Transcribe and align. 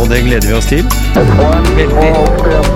og 0.00 0.08
det 0.10 0.24
gleder 0.24 0.48
vi 0.48 0.54
oss 0.56 0.66
til. 0.66 0.84
Veldig. 1.14 2.69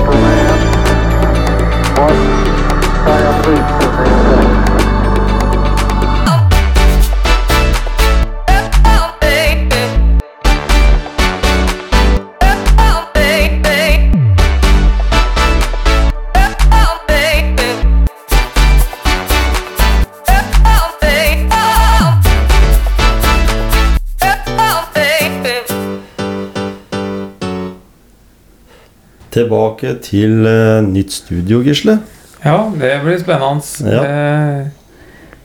Tilbake 29.34 29.96
til 30.04 30.44
uh, 30.46 30.78
nytt 30.86 31.10
studio, 31.16 31.58
Gisle. 31.66 31.98
Ja, 32.44 32.58
det 32.78 32.92
blir 33.02 33.16
spennende. 33.18 33.64
Ja. 33.88 34.02
Eh, 34.04 34.66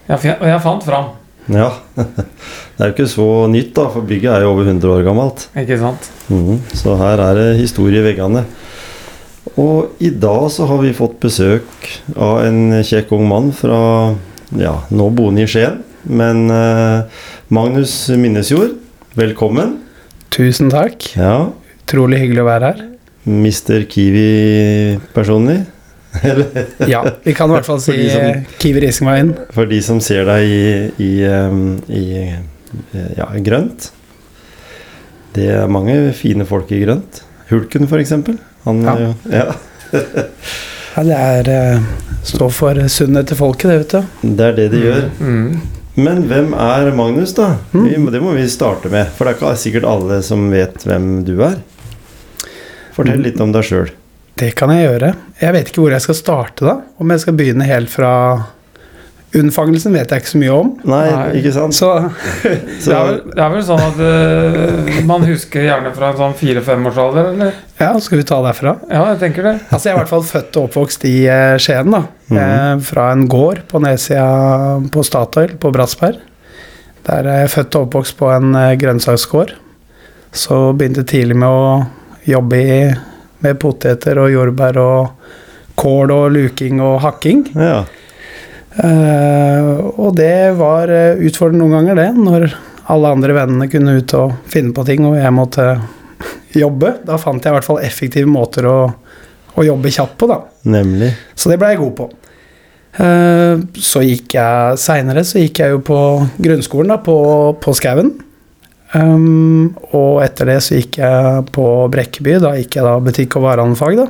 jeg, 0.09 0.35
jeg 0.43 0.61
fant 0.65 0.83
fram, 0.85 1.13
Ja. 1.49 1.69
Det 2.79 2.85
er 2.85 2.91
jo 2.91 2.93
ikke 2.93 3.07
så 3.11 3.27
nytt, 3.51 3.71
da, 3.75 3.87
for 3.91 4.05
bygget 4.07 4.31
er 4.31 4.43
jo 4.45 4.51
over 4.53 4.67
100 4.69 4.91
år 4.93 5.01
gammelt. 5.07 5.47
ikke 5.57 5.77
sant? 5.81 6.05
Mm, 6.31 6.59
Så 6.77 6.93
her 6.99 7.19
er 7.23 7.35
det 7.35 7.47
historie 7.59 7.99
i 7.99 8.05
veggene. 8.05 8.43
Og 9.59 9.97
i 9.99 10.11
dag 10.13 10.45
så 10.53 10.67
har 10.69 10.79
vi 10.83 10.93
fått 10.95 11.17
besøk 11.23 11.89
av 12.15 12.43
en 12.45 12.77
kjekk 12.85 13.11
ung 13.17 13.25
mann 13.27 13.49
fra 13.55 13.79
ja, 14.55 14.75
nå 14.93 15.09
boende 15.15 15.43
i 15.43 15.49
Skien. 15.49 15.81
Men 16.07 16.45
eh, 16.53 17.23
Magnus 17.51 17.95
Minnesjord, 18.15 18.77
velkommen. 19.19 19.79
Tusen 20.31 20.69
takk. 20.71 21.09
Ja, 21.17 21.49
Utrolig 21.89 22.19
hyggelig 22.21 22.43
å 22.43 22.49
være 22.51 22.67
her. 22.69 22.81
Mr. 23.27 23.83
Kiwi 23.89 24.99
personlig. 25.13 25.59
Eller 26.23 26.65
Ja, 26.89 27.03
vi 27.23 27.33
kan 27.37 27.49
i 27.51 27.53
hvert 27.53 27.65
fall 27.67 27.81
si 27.83 27.93
som- 28.09 28.21
eh, 28.21 28.43
Kiwi 28.59 28.79
Risingveien. 28.87 29.33
for 29.53 29.65
de 29.69 29.81
som 29.81 29.99
ser 30.01 30.25
deg 30.25 30.43
i, 30.49 30.91
i, 30.97 31.11
i 31.93 32.03
eh, 32.23 33.09
ja, 33.17 33.27
grønt. 33.45 33.91
Det 35.33 35.45
er 35.53 35.67
mange 35.69 36.13
fine 36.17 36.45
folk 36.49 36.71
i 36.73 36.79
grønt. 36.85 37.21
Hulken, 37.51 37.87
for 37.87 37.97
eksempel. 38.01 38.37
Han 38.65 38.81
Ja. 38.83 38.95
jo 38.97 39.13
Ja. 39.31 39.45
Ja, 40.99 41.03
det 41.43 41.53
er 41.53 41.79
Stå 42.25 42.49
for 42.51 42.75
sunnhet 42.91 43.27
til 43.29 43.37
folket, 43.39 43.69
det, 43.69 43.77
vet 43.79 43.91
du. 43.93 44.33
Det 44.35 44.45
er 44.49 44.55
det 44.57 44.65
de 44.73 44.79
gjør. 44.83 45.05
Mm. 45.21 45.61
Men 45.95 46.23
hvem 46.27 46.49
er 46.53 46.89
Magnus, 46.95 47.31
da? 47.37 47.53
Mm. 47.73 48.09
Det 48.11 48.21
må 48.21 48.33
vi 48.35 48.43
starte 48.51 48.89
med. 48.91 49.07
For 49.15 49.25
det 49.25 49.35
er 49.35 49.37
ikke 49.39 49.53
sikkert 49.61 49.87
alle 49.87 50.17
som 50.25 50.49
vet 50.51 50.83
hvem 50.83 51.23
du 51.27 51.37
er. 51.45 51.55
Fortell 52.99 53.19
Mm. 53.19 53.25
litt 53.29 53.41
om 53.41 53.51
deg 53.55 53.63
sjøl. 53.67 53.89
Det 54.39 54.53
kan 54.55 54.71
jeg 54.71 54.85
gjøre. 54.87 55.13
Jeg 55.41 55.53
vet 55.55 55.67
ikke 55.71 55.81
hvor 55.83 55.91
jeg 55.95 56.03
skal 56.05 56.15
starte, 56.15 56.65
da. 56.67 56.77
Om 56.99 57.11
jeg 57.15 57.19
skal 57.25 57.33
begynne 57.39 57.65
helt 57.67 57.89
fra 57.91 58.13
Unnfangelsen 59.29 59.93
vet 59.93 60.09
jeg 60.09 60.23
ikke 60.23 60.31
så 60.31 60.39
mye 60.41 60.53
om. 60.57 60.69
Nei, 60.89 61.03
Nei. 61.13 61.25
ikke 61.37 61.51
sant? 61.53 61.75
Så 61.77 61.89
Det, 62.41 62.89
er 62.89 63.03
vel, 63.05 63.19
det 63.35 63.43
er 63.45 63.51
vel 63.53 63.61
sånn 63.67 63.83
at 63.85 63.99
uh, 64.01 64.95
man 65.05 65.21
husker 65.27 65.67
gjerne 65.67 65.91
fra 65.93 66.09
en 66.09 66.17
sånn 66.17 66.33
fire-femårsalder, 66.39 67.27
eller? 67.35 67.59
ja, 67.77 67.91
skal 68.01 68.23
vi 68.23 68.25
ta 68.31 68.39
derfra? 68.47 68.73
Ja, 68.89 69.03
jeg 69.11 69.19
tenker 69.21 69.45
det. 69.45 69.53
Altså, 69.69 69.83
jeg 69.85 69.93
er 69.93 69.99
i 69.99 70.01
hvert 70.01 70.13
fall 70.15 70.25
født 70.31 70.57
og 70.57 70.65
oppvokst 70.71 71.05
i 71.11 71.13
eh, 71.29 71.57
Skien, 71.61 71.93
da. 71.93 72.01
Mhm. 72.31 72.39
eh, 72.41 72.73
fra 72.89 73.11
en 73.13 73.27
gård 73.29 73.61
på 73.69 73.83
nedsida 73.85 74.25
på 74.97 75.05
Statoil 75.05 75.53
på 75.61 75.71
Bratsberg. 75.77 76.17
Der 77.05 77.29
er 77.29 77.43
jeg 77.43 77.53
født 77.53 77.77
og 77.77 77.85
oppvokst 77.85 78.17
på 78.17 78.33
en 78.33 78.49
eh, 78.57 78.73
grønnsaksgård. 78.81 79.53
Så 80.33 80.57
begynte 80.77 81.05
tidlig 81.09 81.37
med 81.37 81.53
å 81.53 81.69
jobbe 82.29 82.59
i, 82.59 82.81
med 83.43 83.59
poteter 83.61 84.19
og 84.21 84.31
jordbær 84.33 84.77
og 84.81 85.29
kål 85.79 86.11
og 86.13 86.27
luking 86.35 86.83
og 86.83 86.99
hakking. 87.05 87.47
ja. 87.55 87.79
Uh, 88.79 89.89
og 89.99 90.13
det 90.15 90.53
var 90.55 90.91
eh, 90.93 91.19
utfordrende 91.25 91.65
noen 91.65 91.73
ganger, 91.79 91.97
det. 91.99 92.09
Når 92.21 92.45
alle 92.93 93.13
andre 93.15 93.35
vennene 93.35 93.67
kunne 93.71 93.97
ut 93.97 94.13
og 94.15 94.35
finne 94.49 94.71
på 94.75 94.85
ting, 94.87 95.03
og 95.09 95.17
jeg 95.19 95.33
måtte 95.35 95.65
jobbe. 96.63 96.93
Da 97.07 97.17
fant 97.19 97.43
jeg 97.43 97.51
i 97.51 97.57
hvert 97.57 97.67
fall 97.67 97.81
effektive 97.83 98.29
måter 98.29 98.69
å, 98.69 98.77
å 99.57 99.65
jobbe 99.65 99.91
kjapt 99.91 100.15
på, 100.21 100.29
da. 100.31 100.39
Nemlig. 100.71 101.11
Så 101.35 101.51
det 101.51 101.59
ble 101.59 101.73
jeg 101.73 101.81
god 101.81 101.95
på. 101.97 102.09
Uh, 102.99 103.65
Så 103.77 104.05
gikk 104.05 104.37
jeg 104.37 104.79
seinere 104.81 105.21
så 105.27 105.41
gikk 105.41 105.61
jeg 105.61 105.75
jo 105.75 105.83
på 105.85 105.99
grunnskolen 106.39 106.93
da, 106.93 107.01
på, 107.03 107.17
på 107.59 107.75
Skauen. 107.77 108.13
Um, 108.95 109.75
og 109.93 110.23
etter 110.25 110.49
det 110.49 110.57
så 110.65 110.79
gikk 110.79 110.97
jeg 111.01 111.43
på 111.53 111.65
Brekkeby. 111.93 112.39
Da 112.41 112.55
gikk 112.57 112.79
jeg 112.79 112.87
da 112.87 112.95
butikk- 113.05 113.35
og 113.37 113.43
varehandelsfag. 113.45 113.95
da. 113.97 114.07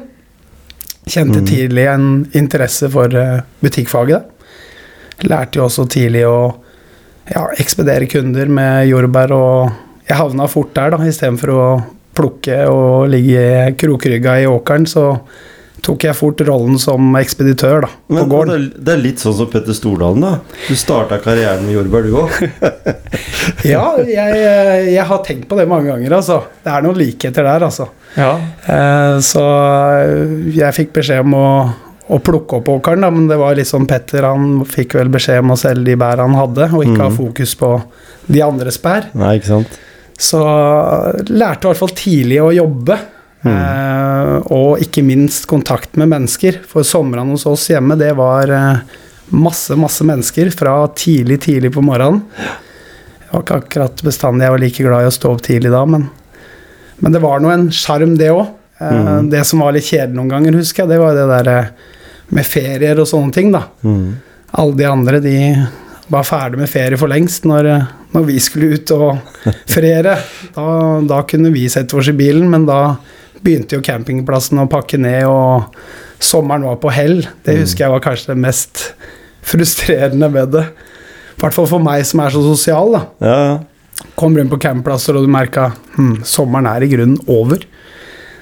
Kjente 1.10 1.42
Mm. 1.42 1.46
tidlig 1.50 1.86
en 1.90 2.26
interesse 2.34 2.90
for 2.90 3.08
eh, 3.16 3.42
butikkfaget. 3.62 4.24
da. 4.24 5.28
Lærte 5.28 5.58
jo 5.60 5.66
også 5.66 5.88
tidlig 5.90 6.24
å 6.26 6.56
ja, 7.34 7.48
ekspedere 7.60 8.08
kunder 8.08 8.48
med 8.48 8.88
jordbær, 8.88 9.32
og 9.32 9.72
jeg 10.08 10.18
havna 10.18 10.48
fort 10.48 10.74
der, 10.74 10.92
da, 10.92 10.98
istedenfor 10.98 11.50
å 11.50 11.84
plukke 12.16 12.68
og 12.70 13.10
ligge 13.10 13.76
krokrygga 13.78 14.40
i 14.42 14.46
åkeren, 14.48 14.86
så 14.88 15.20
tok 15.86 16.04
jeg 16.08 16.16
fort 16.18 16.42
rollen 16.48 16.78
som 16.82 17.14
ekspeditør 17.20 17.82
da, 17.86 17.90
på 18.08 18.14
Men 18.18 18.30
gården. 18.32 18.68
det 18.84 18.94
er 18.94 19.02
litt 19.02 19.20
sånn 19.24 19.36
som 19.38 19.48
Petter 19.52 19.74
Stordalen, 19.78 20.22
da. 20.22 20.32
Du 20.68 20.76
starta 20.76 21.18
karrieren 21.24 21.66
med 21.66 21.76
jordbær, 21.78 22.04
du 22.04 22.16
òg. 22.24 22.40
Ja, 23.66 23.96
jeg, 24.06 24.40
jeg 24.94 25.04
har 25.10 25.22
tenkt 25.26 25.48
på 25.50 25.58
det 25.58 25.66
mange 25.68 25.90
ganger, 25.92 26.14
altså. 26.20 26.42
Det 26.64 26.72
er 26.72 26.84
noen 26.86 26.98
likheter 27.00 27.44
der, 27.48 27.66
altså. 27.68 27.90
Ja. 28.16 28.32
Eh, 28.70 29.18
Så 29.26 29.44
jeg 30.56 30.76
fikk 30.78 30.94
beskjed 31.00 31.26
om 31.26 31.36
å, 31.38 31.48
å 32.10 32.20
plukke 32.24 32.60
opp 32.62 32.70
åkeren, 32.78 33.04
da, 33.06 33.10
men 33.14 33.28
det 33.30 33.38
var 33.42 33.58
litt 33.58 33.70
sånn 33.70 33.88
Petter 33.90 34.28
han 34.30 34.64
fikk 34.70 34.96
vel 35.00 35.12
beskjed 35.14 35.44
om 35.44 35.56
å 35.56 35.60
selge 35.60 35.90
de 35.92 35.98
bærene 36.00 36.30
han 36.30 36.40
hadde, 36.40 36.70
og 36.74 36.86
ikke 36.86 37.04
ha 37.04 37.10
Mhm. 37.10 37.18
fokus 37.20 37.56
på 37.60 37.74
de 38.30 38.42
andres 38.46 38.78
bær. 38.82 39.10
Nei, 39.18 39.36
ikke 39.40 39.52
sant? 39.56 39.80
Så 40.20 40.40
lærte 41.32 41.64
i 41.66 41.70
hvert 41.72 41.80
fall 41.80 41.96
tidlig 41.96 42.40
å 42.44 42.50
jobbe. 42.54 42.98
Eh, 43.48 44.34
og 44.52 44.82
ikke 44.84 45.04
minst 45.06 45.46
kontakt 45.50 45.96
med 46.00 46.10
mennesker. 46.12 46.60
For 46.68 46.84
somrene 46.88 47.32
hos 47.36 47.46
oss 47.50 47.68
hjemme, 47.72 47.96
det 48.00 48.12
var 48.20 48.52
eh, 48.52 48.98
masse, 49.32 49.76
masse 49.80 50.04
mennesker 50.08 50.52
fra 50.56 50.76
tidlig, 50.98 51.40
tidlig 51.46 51.72
på 51.76 51.84
morgenen. 51.86 52.24
Det 52.36 53.32
var 53.32 53.44
ikke 53.46 53.60
akkurat 53.64 54.02
bestandig 54.04 54.48
jeg 54.48 54.56
var 54.56 54.64
like 54.64 54.84
glad 54.88 55.06
i 55.06 55.10
å 55.12 55.14
stå 55.14 55.32
opp 55.36 55.44
tidlig 55.46 55.70
da, 55.72 55.84
men, 55.86 56.08
men 57.00 57.14
det 57.14 57.22
var 57.22 57.44
nå 57.44 57.52
en 57.54 57.68
sjarm, 57.72 58.16
det 58.20 58.32
òg. 58.34 58.48
Eh, 58.48 58.56
Mhm. 58.80 59.30
Det 59.30 59.42
som 59.46 59.60
var 59.60 59.74
litt 59.76 59.84
kjedelig 59.86 60.16
noen 60.16 60.30
ganger, 60.32 60.56
husker 60.56 60.84
jeg, 60.86 60.90
det 60.94 61.00
var 61.02 61.14
det 61.18 61.28
der 61.30 61.70
med 62.32 62.46
ferier 62.48 63.00
og 63.02 63.08
sånne 63.10 63.34
ting, 63.36 63.52
da. 63.52 63.64
Mm. 63.84 64.18
Alle 64.62 64.76
de 64.80 64.86
andre, 64.88 65.20
de 65.22 65.34
var 66.10 66.24
ferdig 66.26 66.58
med 66.62 66.70
ferie 66.72 66.98
for 66.98 67.10
lengst 67.12 67.44
når, 67.46 67.68
når 68.16 68.24
vi 68.26 68.38
skulle 68.42 68.78
ut 68.80 68.92
og 68.96 69.20
feriere. 69.70 70.16
Da, 70.56 70.66
da 71.06 71.20
kunne 71.30 71.52
vi 71.54 71.68
sette 71.70 71.98
oss 72.00 72.08
i 72.10 72.16
bilen, 72.18 72.48
men 72.50 72.66
da 72.70 72.96
begynte 73.44 73.78
jo 73.78 73.86
campingplassen 73.86 74.62
å 74.62 74.68
pakke 74.72 75.00
ned, 75.02 75.26
og 75.30 76.24
sommeren 76.24 76.68
var 76.68 76.80
på 76.82 76.92
hell. 76.94 77.22
Det 77.46 77.58
husker 77.62 77.86
jeg 77.86 77.94
var 77.94 78.04
kanskje 78.04 78.34
det 78.34 78.44
mest 78.44 78.84
frustrerende 79.50 80.30
med 80.32 80.54
det. 80.56 80.66
I 81.40 81.44
hvert 81.44 81.56
fall 81.56 81.70
for 81.72 81.84
meg 81.84 82.04
som 82.08 82.24
er 82.24 82.36
så 82.36 82.44
sosial, 82.44 82.96
da. 82.98 83.04
Ja, 83.24 83.38
ja. 83.50 83.60
Kom 84.16 84.36
rundt 84.38 84.52
på 84.52 84.60
campingplasser, 84.64 85.16
og 85.16 85.26
du 85.26 85.32
merka 85.32 85.74
hm, 85.98 86.22
sommeren 86.28 86.68
er 86.72 86.84
i 86.86 86.92
grunnen 86.92 87.20
over. 87.32 87.64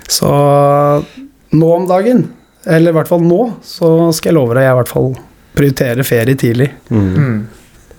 Så 0.09 0.29
nå 1.49 1.69
om 1.73 1.87
dagen, 1.89 2.27
eller 2.65 2.93
i 2.93 2.97
hvert 2.97 3.09
fall 3.09 3.23
nå, 3.25 3.41
så 3.65 4.11
skal 4.13 4.31
jeg 4.31 4.37
love 4.37 4.57
deg 4.57 4.67
jeg 4.67 4.75
i 4.75 4.79
hvert 4.81 4.91
fall 4.91 5.11
prioriterer 5.57 6.05
ferie 6.05 6.37
tidlig. 6.37 6.69
Mm. 6.93 7.07
Mm. 7.13 7.37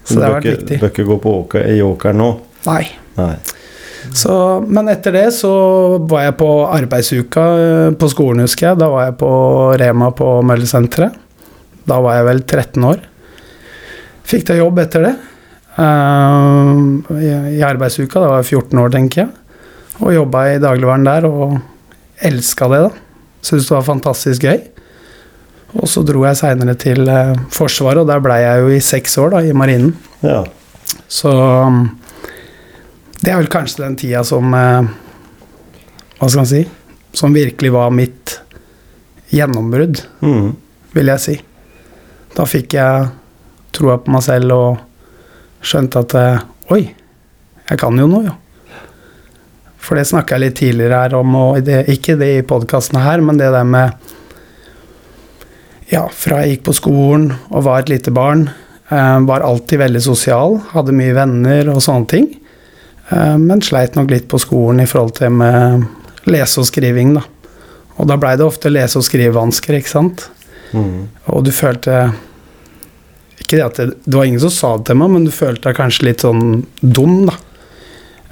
Så 0.05 0.17
det 0.19 0.25
har 0.25 0.37
vært 0.39 0.50
viktig. 0.53 0.79
Du. 0.79 0.83
Bør 0.83 0.93
ikke 0.95 1.06
gå 1.09 1.19
på 1.25 1.37
åker, 1.43 1.71
i 1.75 1.81
åkeren 1.85 2.23
nå. 2.23 2.29
Nei. 2.69 2.83
Nei. 3.19 3.33
Så, 4.15 4.35
men 4.67 4.89
etter 4.93 5.15
det 5.15 5.27
så 5.37 5.53
var 6.09 6.27
jeg 6.27 6.37
på 6.41 6.50
arbeidsuka 6.67 7.47
eh, 7.62 7.89
på 7.99 8.11
skolen, 8.12 8.45
husker 8.47 8.71
jeg. 8.71 8.81
Da 8.81 8.91
var 8.93 9.09
jeg 9.09 9.19
på 9.21 9.31
Rema 9.81 10.11
på 10.17 10.31
Møllesenteret. 10.47 11.17
Da 11.89 11.99
var 12.05 12.19
jeg 12.19 12.29
vel 12.29 12.45
13 12.45 12.87
år. 12.89 13.03
Fikk 14.29 14.49
da 14.50 14.59
jobb 14.59 14.81
etter 14.83 15.06
det. 15.09 15.17
Uh, 15.79 16.99
i, 17.17 17.29
I 17.59 17.61
arbeidsuka. 17.65 18.21
Da 18.21 18.33
var 18.33 18.43
jeg 18.43 18.59
14 18.59 18.83
år, 18.83 18.93
tenker 18.93 19.25
jeg. 19.25 19.31
Og 19.99 20.15
jobba 20.15 20.45
i 20.53 20.59
dagligvaren 20.62 21.06
der, 21.06 21.27
og 21.29 21.56
elska 22.29 22.69
det, 22.73 22.83
da. 22.89 22.91
Syntes 23.43 23.71
det 23.71 23.77
var 23.77 23.87
fantastisk 23.87 24.45
gøy. 24.47 24.59
Og 25.79 25.89
så 25.91 26.03
dro 26.06 26.25
jeg 26.25 26.39
seinere 26.39 26.75
til 26.81 27.09
eh, 27.12 27.35
Forsvaret, 27.55 28.00
og 28.03 28.09
der 28.09 28.23
blei 28.25 28.41
jeg 28.41 28.62
jo 28.62 28.71
i 28.73 28.85
seks 28.85 29.19
år, 29.21 29.35
da, 29.37 29.43
i 29.45 29.56
Marinen. 29.56 29.93
Ja. 30.25 30.43
Så 31.12 31.33
um, 31.33 31.83
det 33.20 33.32
er 33.32 33.38
vel 33.41 33.50
kanskje 33.50 33.82
den 33.85 33.97
tida 33.99 34.20
som 34.25 34.53
eh, 34.55 34.88
Hva 36.19 36.29
skal 36.29 36.43
man 36.43 36.50
si? 36.50 36.61
Som 37.17 37.35
virkelig 37.35 37.70
var 37.75 37.91
mitt 37.94 38.37
gjennombrudd, 39.32 40.00
Mm. 40.25 40.53
vil 40.94 41.06
jeg 41.12 41.20
si. 41.20 41.35
Da 42.37 42.44
fikk 42.49 42.75
jeg 42.79 43.09
troa 43.76 43.99
på 44.00 44.11
meg 44.15 44.23
selv 44.25 44.53
og 44.55 44.79
skjønte 45.65 46.03
at 46.05 46.15
eh, 46.19 46.44
Oi, 46.75 46.82
jeg 47.70 47.79
kan 47.81 47.97
jo 47.99 48.06
noe, 48.11 48.25
jo. 48.29 48.35
For 49.79 49.97
det 49.97 50.05
snakka 50.11 50.37
jeg 50.37 50.43
litt 50.43 50.56
tidligere 50.61 50.99
her 51.06 51.14
om, 51.17 51.35
og 51.38 51.62
det, 51.64 51.82
ikke 51.88 52.17
det 52.21 52.29
i 52.38 52.44
podkasten 52.47 52.99
her, 53.00 53.23
men 53.25 53.38
det 53.41 53.49
der 53.55 53.64
med 53.64 53.94
Ja, 55.88 56.03
fra 56.12 56.43
jeg 56.44 56.59
gikk 56.59 56.67
på 56.69 56.75
skolen 56.76 57.31
og 57.49 57.62
var 57.64 57.81
et 57.81 57.88
lite 57.93 58.12
barn, 58.12 58.50
eh, 58.93 59.19
var 59.25 59.41
alltid 59.47 59.79
veldig 59.81 60.03
sosial, 60.05 60.59
hadde 60.75 60.93
mye 60.93 61.14
venner 61.17 61.71
og 61.73 61.81
sånne 61.85 62.09
ting. 62.12 62.26
Eh, 63.09 63.37
men 63.39 63.63
sleit 63.65 63.97
nok 63.97 64.11
litt 64.13 64.29
på 64.29 64.41
skolen 64.43 64.83
i 64.83 64.89
forhold 64.89 65.17
til 65.19 65.33
med 65.35 65.87
lese- 66.29 66.61
og 66.61 66.69
skriving, 66.69 67.15
da. 67.17 67.25
Og 67.99 68.07
da 68.07 68.19
blei 68.21 68.37
det 68.37 68.47
ofte 68.47 68.71
lese- 68.71 69.01
og 69.01 69.07
skrivevansker, 69.07 69.79
ikke 69.79 69.95
sant. 69.95 70.29
Mm. 70.73 71.09
Og 71.33 71.45
du 71.45 71.51
følte 71.51 72.13
Ikke 73.39 73.57
det 73.57 73.65
at 73.65 73.77
det, 73.77 73.85
det 74.05 74.13
var 74.13 74.27
ingen 74.27 74.43
som 74.43 74.51
sa 74.53 74.77
det 74.77 74.91
til 74.91 74.99
meg, 75.01 75.11
men 75.11 75.25
du 75.25 75.31
følte 75.33 75.71
deg 75.71 75.77
kanskje 75.79 76.05
litt 76.05 76.21
sånn 76.21 76.67
dum, 76.83 77.31
da. 77.31 77.37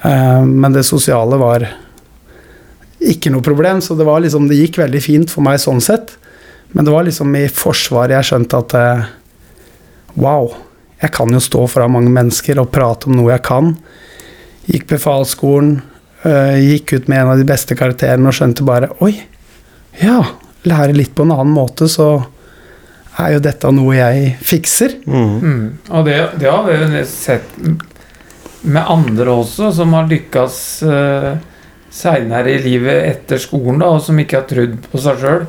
Eh, 0.04 0.44
men 0.44 0.74
det 0.74 0.84
sosiale 0.84 1.38
var 1.40 1.64
ikke 3.00 3.30
noe 3.32 3.44
problem, 3.44 3.80
så 3.80 3.94
det 3.96 4.04
var 4.04 4.20
liksom 4.20 4.48
Det 4.48 4.58
gikk 4.58 4.80
veldig 4.82 5.02
fint 5.02 5.32
for 5.32 5.46
meg 5.46 5.60
sånn 5.62 5.80
sett. 5.80 6.16
Men 6.72 6.84
det 6.84 6.92
var 6.92 7.06
liksom 7.06 7.34
i 7.38 7.46
Forsvaret 7.48 8.16
jeg 8.18 8.28
skjønte 8.30 8.60
at 8.60 8.74
eh, 8.76 9.06
Wow, 10.16 10.54
jeg 11.00 11.12
kan 11.12 11.32
jo 11.32 11.40
stå 11.40 11.66
foran 11.68 11.92
mange 11.92 12.12
mennesker 12.12 12.58
og 12.60 12.70
prate 12.72 13.08
om 13.08 13.16
noe 13.18 13.34
jeg 13.34 13.44
kan. 13.46 13.74
Gikk 14.66 14.88
befalsskolen, 14.90 15.80
eh, 16.26 16.56
gikk 16.62 16.96
ut 16.96 17.08
med 17.08 17.20
en 17.20 17.34
av 17.34 17.38
de 17.38 17.46
beste 17.48 17.76
karakterene 17.78 18.30
og 18.30 18.34
skjønte 18.34 18.66
bare 18.66 18.90
Oi, 19.04 19.14
ja, 20.02 20.22
lære 20.66 20.96
litt 20.96 21.14
på 21.14 21.26
en 21.26 21.34
annen 21.34 21.54
måte, 21.54 21.88
så 21.88 22.26
er 23.16 23.36
jo 23.36 23.42
dette 23.44 23.70
noe 23.72 23.96
jeg 23.96 24.32
fikser. 24.44 24.98
Mm. 25.06 25.36
Mm. 25.40 25.66
Og 25.88 26.08
det, 26.08 26.16
det 26.40 26.50
har 26.50 26.66
vi 26.66 26.76
jo 26.76 27.04
sett 27.08 27.54
med 28.66 28.82
andre 28.82 29.36
også, 29.40 29.70
som 29.72 29.94
har 29.96 30.08
lykkes 30.10 30.58
uh, 30.84 31.36
seinere 31.92 32.56
i 32.56 32.62
livet 32.64 33.04
etter 33.06 33.40
skolen, 33.40 33.80
da, 33.80 33.92
og 33.94 34.02
som 34.04 34.18
ikke 34.20 34.40
har 34.40 34.48
trodd 34.50 34.76
på 34.90 35.00
seg 35.00 35.22
sjøl. 35.22 35.46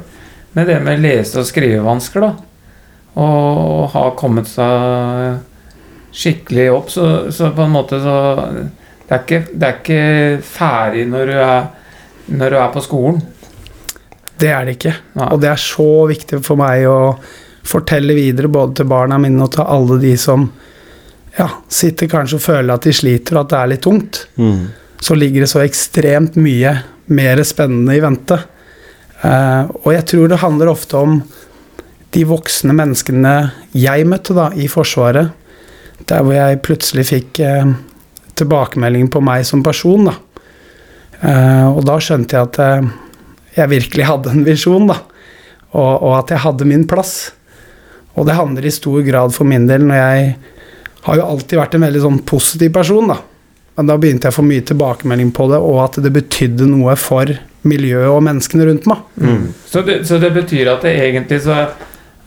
Med 0.58 0.69
det 0.69 0.78
med 0.86 1.02
lese- 1.04 1.42
og 1.42 1.50
skrivevansker, 1.50 2.24
da. 2.24 2.34
Og 3.18 3.90
har 3.96 4.16
kommet 4.19 4.50
seg 4.50 5.42
skikkelig 6.18 6.68
opp, 6.74 6.92
så, 6.94 7.08
så 7.34 7.52
på 7.54 7.66
en 7.66 7.74
måte 7.74 8.00
så 8.02 8.18
det 9.07 9.15
er, 9.15 9.24
ikke, 9.24 9.42
det 9.54 9.68
er 9.68 9.75
ikke 9.77 10.42
ferdig 10.44 11.04
når 11.07 11.30
du 11.30 11.36
er, 11.39 11.68
når 12.27 12.54
du 12.54 12.57
er 12.59 12.71
på 12.74 12.83
skolen. 12.83 13.21
Det 14.38 14.50
er 14.51 14.68
det 14.68 14.77
ikke. 14.77 14.94
Nei. 15.18 15.27
Og 15.31 15.42
det 15.42 15.50
er 15.50 15.62
så 15.62 15.92
viktig 16.09 16.42
for 16.45 16.59
meg 16.59 16.83
å 16.92 17.00
fortelle 17.68 18.15
videre 18.15 18.51
både 18.51 18.81
til 18.81 18.89
barna 18.92 19.19
mine 19.21 19.44
og 19.44 19.54
til 19.56 19.63
alle 19.63 19.98
de 20.01 20.12
som 20.19 20.44
ja, 21.38 21.48
sitter 21.69 22.09
kanskje 22.12 22.39
og 22.39 22.44
føler 22.44 22.74
at 22.74 22.86
de 22.88 22.94
sliter, 22.95 23.38
og 23.38 23.45
at 23.45 23.54
det 23.54 23.57
er 23.62 23.71
litt 23.74 23.83
tungt. 23.86 24.21
Mm. 24.36 24.62
Så 25.00 25.15
ligger 25.15 25.44
det 25.44 25.51
så 25.51 25.63
ekstremt 25.63 26.38
mye 26.42 26.75
mer 27.13 27.44
spennende 27.48 27.95
i 27.95 28.04
vente. 28.04 28.39
Eh, 29.21 29.63
og 29.83 29.92
jeg 29.94 30.06
tror 30.12 30.31
det 30.31 30.42
handler 30.44 30.71
ofte 30.74 31.00
om 31.00 31.19
de 32.15 32.24
voksne 32.27 32.75
menneskene 32.75 33.36
jeg 33.77 34.07
møtte 34.09 34.36
da 34.38 34.50
i 34.56 34.68
Forsvaret. 34.71 35.31
Der 36.07 36.24
hvor 36.24 36.36
jeg 36.36 36.62
plutselig 36.65 37.07
fikk 37.09 37.42
eh, 37.45 37.71
tilbakemelding 38.38 39.10
på 39.13 39.22
meg 39.25 39.45
som 39.48 39.63
person, 39.66 40.10
da. 40.10 40.16
Eh, 41.22 41.68
og 41.69 41.81
da 41.88 41.98
skjønte 42.04 42.38
jeg 42.38 42.50
at 42.50 42.60
eh, 42.62 42.89
jeg 43.57 43.74
virkelig 43.74 44.10
hadde 44.10 44.34
en 44.34 44.45
visjon, 44.45 44.89
da. 44.89 45.00
Og, 45.74 45.92
og 45.92 46.12
at 46.19 46.34
jeg 46.34 46.44
hadde 46.45 46.69
min 46.69 46.86
plass. 46.89 47.16
Og 48.18 48.28
det 48.28 48.38
handler 48.38 48.66
i 48.66 48.74
stor 48.74 49.01
grad 49.06 49.34
for 49.36 49.50
min 49.50 49.68
del 49.69 49.84
når 49.86 50.00
jeg 50.00 50.30
har 51.07 51.19
jo 51.19 51.25
alltid 51.34 51.60
vært 51.60 51.75
en 51.78 51.86
veldig 51.86 52.04
sånn 52.04 52.22
positiv 52.28 52.72
person, 52.75 53.13
da. 53.13 53.19
Men 53.78 53.92
da 53.92 53.98
begynte 54.01 54.25
jeg 54.25 54.34
å 54.34 54.40
få 54.40 54.45
mye 54.48 54.63
tilbakemelding 54.66 55.30
på 55.38 55.45
det, 55.51 55.60
og 55.62 55.83
at 55.83 56.00
det 56.01 56.10
betydde 56.16 56.66
noe 56.69 56.95
for 56.98 57.30
miljøet 57.68 58.10
og 58.10 58.24
menneskene 58.25 58.66
rundt 58.66 58.88
meg. 58.90 59.04
Mm. 59.22 59.44
Så, 59.69 59.83
det, 59.86 60.00
så 60.10 60.18
det 60.22 60.31
betyr 60.33 60.72
at 60.72 60.88
det 60.88 60.95
egentlig 60.98 61.44
så 61.45 61.60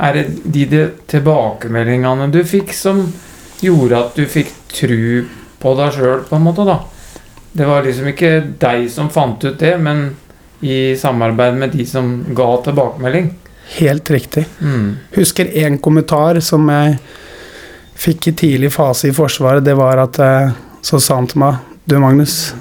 er 0.01 0.17
det 0.17 0.25
de, 0.45 0.65
de 0.71 0.85
tilbakemeldingene 1.11 2.31
du 2.33 2.41
fikk, 2.47 2.71
som 2.77 3.03
gjorde 3.61 3.99
at 3.99 4.17
du 4.17 4.25
fikk 4.31 4.53
tru 4.73 5.27
på 5.61 5.75
deg 5.79 5.95
sjøl, 5.95 6.25
på 6.29 6.39
en 6.39 6.47
måte, 6.47 6.65
da. 6.69 6.79
Det 7.53 7.67
var 7.67 7.85
liksom 7.85 8.11
ikke 8.13 8.33
deg 8.63 8.87
som 8.93 9.11
fant 9.13 9.45
ut 9.45 9.59
det, 9.59 9.75
men 9.83 10.11
i 10.61 10.97
samarbeid 10.97 11.57
med 11.57 11.75
de 11.75 11.87
som 11.89 12.13
ga 12.37 12.49
tilbakemelding. 12.65 13.31
Helt 13.79 14.11
riktig. 14.11 14.45
Mm. 14.61 14.97
Husker 15.15 15.45
én 15.45 15.79
kommentar 15.79 16.41
som 16.45 16.69
jeg 16.69 16.99
fikk 18.01 18.31
i 18.31 18.37
tidlig 18.45 18.73
fase 18.75 19.11
i 19.11 19.15
Forsvaret. 19.15 19.65
Det 19.65 19.77
var 19.79 20.03
at 20.03 20.19
eh, 20.25 20.53
så 20.83 21.01
sa 21.01 21.21
han 21.21 21.29
til 21.31 21.43
meg 21.43 21.67
Du, 21.85 21.97
Magnus. 22.01 22.53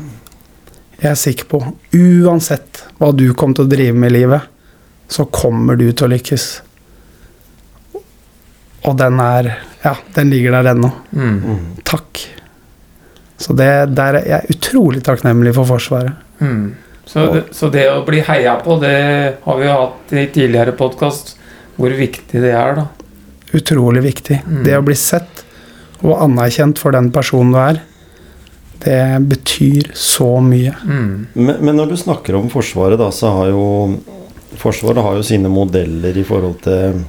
Jeg 1.00 1.12
er 1.12 1.20
sikker 1.20 1.48
på, 1.48 1.60
uansett 1.96 2.84
hva 3.00 3.12
du 3.16 3.30
kommer 3.38 3.60
til 3.60 3.68
å 3.68 3.72
drive 3.72 3.96
med 3.96 4.12
i 4.12 4.18
livet, 4.18 4.48
så 5.08 5.26
kommer 5.32 5.78
du 5.80 5.86
til 5.92 6.08
å 6.08 6.12
lykkes. 6.16 6.48
Og 8.90 8.98
den 9.00 9.20
er 9.24 9.54
Ja, 9.80 9.94
den 10.16 10.32
ligger 10.34 10.58
der 10.58 10.74
ennå. 10.74 10.90
Mm. 11.16 11.38
Mm. 11.40 11.60
Takk. 11.88 12.20
Så 13.40 13.56
det, 13.56 13.72
der 13.96 14.20
er 14.20 14.30
jeg 14.34 14.56
utrolig 14.58 15.02
takknemlig 15.06 15.56
for 15.56 15.70
Forsvaret. 15.70 16.16
Mm. 16.44 16.76
Så, 17.10 17.26
det, 17.34 17.44
så 17.56 17.72
det 17.74 17.88
å 17.90 18.04
bli 18.06 18.22
heia 18.28 18.58
på, 18.62 18.76
det 18.82 18.96
har 19.42 19.60
vi 19.60 19.66
jo 19.66 19.76
hatt 19.80 20.12
i 20.14 20.26
tidligere 20.30 20.76
podkast, 20.78 21.38
hvor 21.80 21.94
viktig 21.98 22.44
det 22.44 22.52
er, 22.54 22.82
da. 22.82 22.88
Utrolig 23.58 24.04
viktig. 24.06 24.42
Mm. 24.46 24.60
Det 24.68 24.76
å 24.78 24.84
bli 24.86 24.98
sett 25.00 25.46
og 26.04 26.20
anerkjent 26.22 26.80
for 26.80 26.94
den 26.96 27.10
personen 27.16 27.56
du 27.56 27.60
er, 27.64 27.80
det 28.80 29.00
betyr 29.32 29.90
så 29.98 30.38
mye. 30.44 30.76
Mm. 30.86 31.16
Men, 31.34 31.56
men 31.58 31.80
når 31.80 31.92
du 31.92 31.98
snakker 32.00 32.38
om 32.38 32.48
Forsvaret, 32.52 33.00
da, 33.00 33.10
så 33.16 33.34
har 33.40 33.52
jo 33.56 33.66
Forsvaret 34.60 35.04
har 35.04 35.18
jo 35.20 35.26
sine 35.26 35.50
modeller 35.52 36.16
i 36.18 36.26
forhold 36.26 36.62
til 36.64 37.02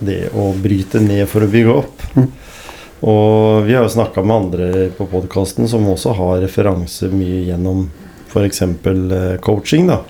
det 0.00 0.30
å 0.36 0.50
bryte 0.58 1.00
ned 1.02 1.26
for 1.30 1.44
å 1.44 1.50
bygge 1.50 1.74
opp. 1.74 2.06
Mm. 2.16 2.30
Og 3.00 3.64
vi 3.64 3.74
har 3.76 3.86
jo 3.86 3.92
snakka 3.92 4.22
med 4.24 4.36
andre 4.36 4.88
på 4.96 5.06
podkasten 5.08 5.68
som 5.70 5.88
også 5.88 6.12
har 6.18 6.42
referanse 6.42 7.08
mye 7.12 7.46
gjennom 7.48 7.86
f.eks. 8.30 8.62
coaching. 9.40 9.88
da, 9.88 10.02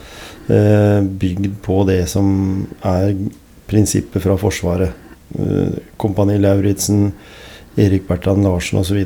eh, 0.48 0.98
Bygd 1.02 1.62
på 1.62 1.84
det 1.86 2.08
som 2.10 2.66
er 2.82 3.14
prinsippet 3.70 4.22
fra 4.22 4.36
Forsvaret. 4.36 4.90
Eh, 5.38 5.78
Kompani 5.96 6.38
Lauritzen, 6.38 7.12
Erik 7.76 8.08
Bertrand 8.08 8.42
Larsen 8.44 8.80
osv. 8.80 8.98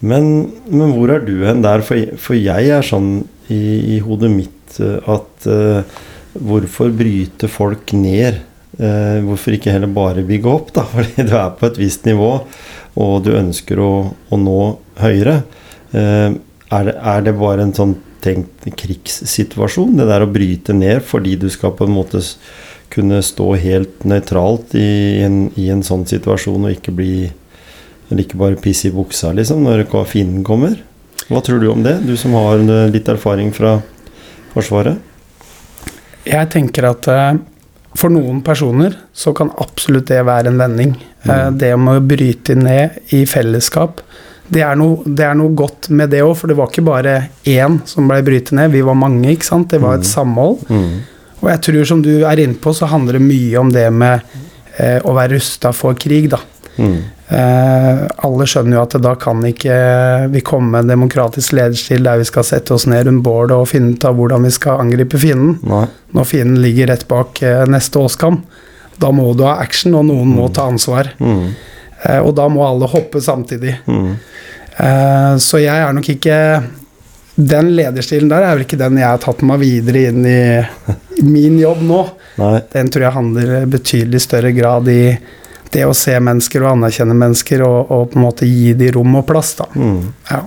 Men, 0.00 0.50
men 0.66 0.94
hvor 0.96 1.12
er 1.12 1.20
du 1.20 1.44
hen 1.44 1.62
der? 1.62 1.84
For, 1.86 2.16
for 2.18 2.34
jeg 2.34 2.72
er 2.72 2.82
sånn 2.82 3.22
i, 3.52 3.96
i 3.96 3.98
hodet 4.02 4.32
mitt 4.32 4.80
eh, 4.80 4.98
at 5.12 5.46
uh, 5.46 5.84
hvorfor 6.32 6.90
bryte 6.96 7.50
folk 7.52 7.92
ned? 7.92 8.40
Eh, 8.78 9.18
hvorfor 9.26 9.52
ikke 9.52 9.72
heller 9.74 9.90
bare 9.92 10.24
bygge 10.24 10.48
opp, 10.48 10.72
da? 10.76 10.86
Fordi 10.94 11.26
du 11.28 11.34
er 11.36 11.52
på 11.58 11.68
et 11.68 11.80
visst 11.80 12.08
nivå, 12.08 12.30
og 13.02 13.12
du 13.26 13.34
ønsker 13.36 13.80
å, 13.82 13.92
å 14.12 14.40
nå 14.40 14.60
høyere. 15.02 15.42
Eh, 15.92 16.30
er, 16.72 16.88
det, 16.88 16.96
er 16.96 17.26
det 17.26 17.36
bare 17.36 17.66
en 17.66 17.76
sånn 17.76 17.96
tenkt 18.22 18.68
krigssituasjon, 18.78 19.96
det 19.98 20.06
der 20.08 20.24
å 20.24 20.30
bryte 20.30 20.74
ned 20.76 21.02
fordi 21.02 21.34
du 21.42 21.48
skal 21.50 21.72
på 21.74 21.88
en 21.88 21.96
måte 21.96 22.20
kunne 22.92 23.18
stå 23.24 23.48
helt 23.58 24.04
nøytralt 24.06 24.76
i 24.78 25.22
en, 25.24 25.46
i 25.58 25.66
en 25.74 25.82
sånn 25.82 26.04
situasjon 26.06 26.68
og 26.68 26.76
ikke 26.76 26.94
bli 26.94 27.14
Eller 28.12 28.26
ikke 28.26 28.38
bare 28.38 28.60
pisse 28.60 28.90
i 28.90 28.92
buksa, 28.92 29.30
liksom, 29.32 29.62
når 29.64 29.86
fienden 30.06 30.44
kommer? 30.44 30.76
Hva 31.30 31.40
tror 31.40 31.62
du 31.62 31.70
om 31.72 31.82
det, 31.82 31.94
du 32.04 32.12
som 32.20 32.34
har 32.36 32.60
litt 32.92 33.08
erfaring 33.08 33.48
fra 33.56 33.78
Forsvaret? 34.52 34.98
Jeg 36.28 36.50
tenker 36.52 36.90
at 36.90 37.08
eh, 37.08 37.40
for 37.94 38.08
noen 38.10 38.40
personer 38.42 38.94
så 39.14 39.34
kan 39.36 39.50
absolutt 39.60 40.06
det 40.08 40.22
være 40.24 40.46
en 40.52 40.58
vending. 40.58 40.94
Eh, 41.24 41.30
Mm. 41.50 41.58
det 41.58 41.76
med 41.78 42.00
å 42.00 42.06
bryte 42.06 42.54
ned 42.56 42.90
i 43.12 43.24
fellesskap. 43.26 44.00
Det 44.52 44.60
er 44.62 44.74
noe, 44.76 45.02
det 45.06 45.24
er 45.24 45.34
noe 45.34 45.54
godt 45.54 45.88
med 45.90 46.10
det 46.10 46.20
òg, 46.22 46.36
for 46.36 46.46
det 46.48 46.56
var 46.56 46.66
ikke 46.68 46.84
bare 46.84 47.28
én 47.46 47.80
som 47.86 48.08
ble 48.08 48.22
brytet 48.22 48.52
ned. 48.52 48.70
Vi 48.72 48.82
var 48.82 48.94
mange, 48.94 49.30
ikke 49.36 49.44
sant. 49.44 49.68
Det 49.68 49.80
var 49.80 49.94
et 49.94 50.00
Mm. 50.00 50.12
samhold. 50.12 50.58
Mm. 50.68 51.00
Og 51.42 51.48
jeg 51.50 51.60
tror, 51.62 51.84
som 51.86 52.02
du 52.02 52.24
er 52.24 52.36
inne 52.36 52.54
på, 52.54 52.70
så 52.74 52.86
handler 52.88 53.12
det 53.14 53.22
mye 53.22 53.56
om 53.60 53.70
det 53.70 53.92
med 53.92 54.20
eh, 54.78 54.98
å 55.04 55.12
være 55.14 55.32
rusta 55.36 55.72
for 55.74 55.94
krig, 55.94 56.30
da. 56.30 56.38
Mm. 56.78 57.02
Eh, 57.32 58.00
alle 58.26 58.46
skjønner 58.50 58.76
jo 58.76 58.82
at 58.82 58.96
da 59.00 59.14
kan 59.16 59.40
ikke 59.46 59.76
vi 60.32 60.42
komme 60.44 60.74
med 60.74 60.84
en 60.84 60.92
demokratisk 60.92 61.54
lederstil 61.56 62.04
der 62.04 62.20
vi 62.20 62.26
skal 62.28 62.44
sette 62.44 62.74
oss 62.74 62.84
ned 62.90 63.06
rundt 63.08 63.24
bålet 63.24 63.54
og 63.56 63.70
finne 63.70 63.94
ut 63.94 64.04
av 64.04 64.18
hvordan 64.18 64.44
vi 64.44 64.52
skal 64.52 64.82
angripe 64.82 65.20
fienden. 65.22 65.56
Nei. 65.64 65.86
Når 66.12 66.28
fienden 66.28 66.60
ligger 66.64 66.92
rett 66.92 67.06
bak 67.08 67.40
eh, 67.46 67.64
neste 67.70 68.02
åskam. 68.02 68.42
Da 69.00 69.10
må 69.14 69.30
du 69.34 69.46
ha 69.48 69.56
action, 69.62 69.96
og 69.98 70.06
noen 70.10 70.34
må 70.36 70.50
ta 70.52 70.68
ansvar. 70.68 71.14
Mm. 71.22 71.54
Eh, 72.02 72.20
og 72.20 72.34
da 72.36 72.50
må 72.52 72.66
alle 72.66 72.90
hoppe 72.90 73.22
samtidig. 73.24 73.78
Mm. 73.86 74.12
Eh, 74.76 75.32
så 75.40 75.62
jeg 75.62 75.76
er 75.76 75.92
nok 75.92 76.06
ikke 76.08 76.36
Den 77.36 77.66
lederstilen 77.76 78.30
der 78.30 78.44
er 78.44 78.54
vel 78.54 78.64
ikke 78.64 78.78
den 78.80 78.96
jeg 79.00 79.08
har 79.08 79.20
tatt 79.20 79.40
meg 79.44 79.60
videre 79.60 80.06
inn 80.10 80.26
i 80.28 80.40
min 81.34 81.56
jobb 81.60 81.80
nå. 81.88 82.02
Nei. 82.42 82.56
Den 82.74 82.90
tror 82.92 83.06
jeg 83.06 83.16
handler 83.16 83.70
betydelig 83.72 84.20
større 84.20 84.52
grad 84.52 84.90
i 84.92 85.04
det 85.72 85.84
å 85.88 85.94
se 85.96 86.14
mennesker 86.20 86.62
og 86.64 86.74
anerkjenne 86.76 87.14
mennesker 87.16 87.62
og, 87.66 87.90
og 87.92 88.10
på 88.12 88.18
en 88.20 88.26
måte 88.26 88.48
gi 88.48 88.72
de 88.78 88.90
rom 88.94 89.14
og 89.20 89.26
plass, 89.28 89.54
da. 89.58 89.66
Mm. 89.74 90.12
Ja. 90.30 90.42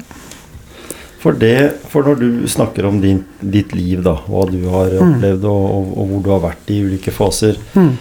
For, 1.26 1.34
det, 1.42 1.56
for 1.90 2.06
når 2.06 2.20
du 2.22 2.28
snakker 2.52 2.86
om 2.86 3.00
din, 3.02 3.24
ditt 3.42 3.72
liv, 3.74 4.04
da, 4.06 4.14
hva 4.30 4.44
du 4.46 4.60
har 4.70 4.94
opplevd, 5.02 5.48
og, 5.50 5.64
og, 5.80 5.88
og 5.98 6.12
hvor 6.12 6.24
du 6.26 6.30
har 6.36 6.44
vært 6.52 6.70
i 6.76 6.82
ulike 6.86 7.14
faser, 7.16 7.58
Mm. 7.74 7.94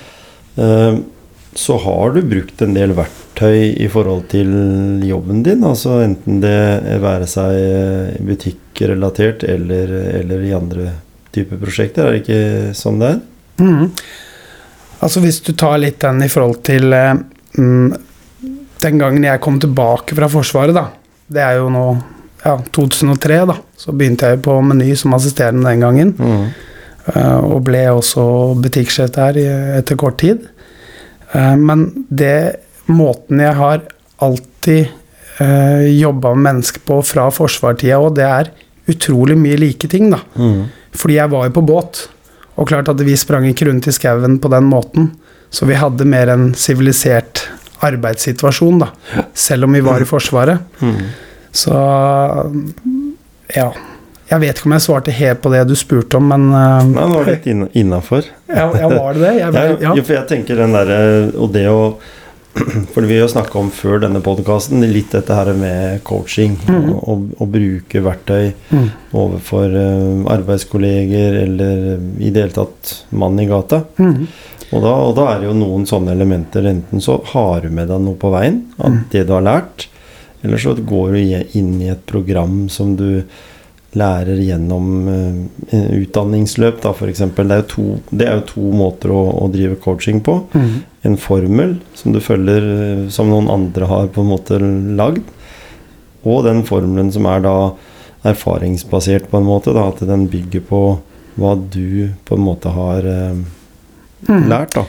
eh, 0.60 0.98
så 1.54 1.76
har 1.78 2.10
du 2.16 2.20
brukt 2.26 2.60
en 2.66 2.74
del 2.74 2.90
verktøy 2.98 3.76
i 3.78 3.86
forhold 3.88 4.24
til 4.32 4.48
jobben 5.06 5.44
din. 5.46 5.62
Altså 5.64 6.00
enten 6.02 6.40
det 6.42 6.98
være 7.00 7.28
seg 7.30 7.54
eh, 7.54 8.16
butikkrelatert 8.26 9.44
eller, 9.46 9.92
eller 10.20 10.42
i 10.48 10.52
andre 10.56 10.88
typer 11.34 11.60
prosjekter. 11.62 12.08
Er 12.10 12.16
det 12.18 12.24
ikke 12.24 12.74
sånn 12.78 12.98
det 13.00 13.12
er? 13.14 13.20
Mhm. 13.62 13.88
Altså 15.04 15.20
Hvis 15.20 15.42
du 15.44 15.52
tar 15.52 15.78
litt 15.82 16.00
den 16.00 16.22
i 16.24 16.30
forhold 16.32 16.62
til 16.64 16.92
eh, 16.96 17.12
mm, 17.60 17.94
den 18.84 19.00
gangen 19.00 19.24
jeg 19.26 19.42
kom 19.44 19.58
tilbake 19.60 20.16
fra 20.16 20.28
Forsvaret, 20.32 20.76
da. 20.76 20.88
Det 21.28 21.42
er 21.44 21.58
jo 21.60 21.70
nå 21.72 21.84
ja, 22.44 22.58
2003, 22.76 23.38
da. 23.48 23.56
Så 23.80 23.94
begynte 23.96 24.32
jeg 24.32 24.42
på 24.44 24.56
Meny 24.64 24.92
som 24.96 25.16
assisterende 25.16 25.68
den 25.68 25.84
gangen. 25.84 26.14
eh, 27.12 27.38
og 27.38 27.62
ble 27.68 27.84
også 27.92 28.24
butikksjef 28.64 29.12
der 29.16 29.40
etter 29.80 30.00
kort 30.00 30.18
tid. 30.24 30.44
Eh, 31.32 31.54
men 31.60 31.88
det 32.08 32.36
måten 32.92 33.40
jeg 33.40 33.56
har 33.60 33.84
alltid 34.24 34.86
eh, 35.40 35.86
jobba 35.98 36.34
med 36.34 36.48
mennesker 36.50 36.84
på 36.86 37.00
fra 37.06 37.28
forsvartida 37.32 38.00
òg, 38.00 38.14
det 38.18 38.28
er 38.28 38.52
utrolig 38.92 39.36
mye 39.40 39.58
like 39.60 39.88
ting, 39.88 40.10
da. 40.12 40.20
Mm. 40.36 40.66
Fordi 40.94 41.16
jeg 41.16 41.32
var 41.32 41.48
jo 41.48 41.54
på 41.56 41.64
båt, 41.66 42.04
og 42.54 42.68
klart 42.70 42.88
at 42.92 43.00
vi 43.02 43.16
sprang 43.18 43.46
ikke 43.50 43.66
rundt 43.70 43.88
i 43.90 43.94
skauen 43.94 44.38
på 44.42 44.50
den 44.52 44.68
måten. 44.70 45.10
Så 45.54 45.66
vi 45.66 45.76
hadde 45.78 46.06
mer 46.06 46.30
en 46.32 46.52
sivilisert 46.58 47.44
arbeidssituasjon, 47.84 48.78
da. 48.82 48.88
Selv 49.34 49.66
om 49.68 49.74
vi 49.74 49.82
var 49.84 50.02
i 50.02 50.06
Forsvaret. 50.08 50.58
Så 51.54 51.74
ja. 53.54 53.68
Jeg 54.30 54.40
vet 54.40 54.56
ikke 54.56 54.68
om 54.70 54.74
jeg 54.74 54.82
svarte 54.86 55.12
helt 55.14 55.42
på 55.44 55.50
det 55.52 55.60
du 55.68 55.74
spurte 55.76 56.16
om, 56.16 56.30
men 56.32 56.46
uh, 56.48 56.80
Nei, 56.88 57.02
det 57.04 57.12
var 57.12 57.26
litt 57.28 57.48
innafor. 57.76 58.30
ja, 58.48 58.64
ja, 58.72 58.88
var 58.88 59.18
det 59.18 59.20
det? 59.26 59.32
Jeg, 59.42 59.52
Ja, 59.84 59.92
ja. 59.92 59.94
for 60.00 60.16
jeg 60.16 60.26
tenker 60.30 60.62
den 60.62 60.72
derre 60.74 61.00
Og 61.36 61.52
det 61.52 61.66
å 61.68 61.82
For 62.94 63.02
vi 63.02 63.16
har 63.18 63.28
snakka 63.28 63.58
om 63.58 63.70
før 63.74 63.98
denne 64.04 64.20
podkasten 64.22 64.84
litt 64.92 65.10
dette 65.14 65.34
her 65.34 65.50
med 65.58 66.02
coaching. 66.06 66.54
Mm. 66.68 66.90
Og, 66.94 67.24
og, 67.40 67.48
bruke 67.54 68.02
verktøy 68.04 68.52
Mm. 68.70 68.88
overfor 69.14 69.74
eh, 69.78 70.20
arbeidskolleger 70.34 71.36
eller 71.44 71.82
eh, 71.94 72.04
i 72.26 72.30
det 72.34 72.44
hele 72.46 72.54
tatt 72.56 72.92
mann 73.14 73.38
i 73.42 73.46
gata. 73.50 73.82
Mm. 73.98 74.26
Og 74.74 74.82
da, 74.82 74.92
og 75.06 75.12
da 75.18 75.26
er 75.34 75.42
det 75.42 75.48
jo 75.50 75.56
noen 75.58 75.84
sånne 75.86 76.14
elementer. 76.16 76.66
Enten 76.70 77.02
så 77.04 77.18
har 77.34 77.60
du 77.66 77.68
med 77.74 77.90
deg 77.92 78.00
noe 78.06 78.18
på 78.18 78.30
veien, 78.34 78.62
av 78.78 78.90
Mhm. 78.90 79.02
det 79.12 79.26
du 79.28 79.32
har 79.36 79.44
lært, 79.46 79.88
eller 80.44 80.58
så 80.58 80.74
går 80.78 81.12
du 81.12 81.58
inn 81.58 81.74
i 81.82 81.90
et 81.92 82.06
program 82.06 82.68
som 82.68 82.96
du 82.98 83.22
lærer 83.94 84.40
gjennom 84.42 84.88
uh, 85.06 85.92
utdanningsløp, 86.00 86.80
da 86.82 86.90
f.eks. 86.90 87.18
Det, 87.36 87.44
er 87.50 87.60
jo 87.62 87.68
to- 87.70 88.00
det 88.10 88.26
er 88.26 88.40
jo 88.40 88.46
to 88.48 88.64
måter 88.74 89.12
å, 89.14 89.20
å 89.44 89.46
drive 89.52 89.76
coaching 89.84 90.20
på. 90.26 90.40
Mhm. 90.54 90.82
En 91.04 91.16
formel 91.20 91.76
som 91.94 92.12
du 92.14 92.20
følger 92.24 92.64
eh, 93.04 93.08
som 93.12 93.28
noen 93.28 93.50
andre 93.52 93.86
har 93.90 94.06
på 94.14 94.22
en 94.24 94.30
måte 94.30 94.58
lagd. 94.96 95.22
Og 96.24 96.44
den 96.46 96.62
formelen 96.64 97.10
som 97.12 97.26
er 97.28 97.42
da 97.44 97.56
erfaringsbasert 98.24 99.28
på 99.30 99.36
en 99.40 99.44
måte. 99.48 99.74
Da, 99.76 99.88
at 99.92 100.00
den 100.08 100.26
bygger 100.32 100.62
på 100.68 100.80
hva 101.36 101.54
du 101.58 102.10
på 102.24 102.36
en 102.38 102.44
måte 102.46 102.72
har 102.72 103.04
eh, 103.10 103.34
Mhm. 104.24 104.46
lært. 104.48 104.72
da. 104.74 104.84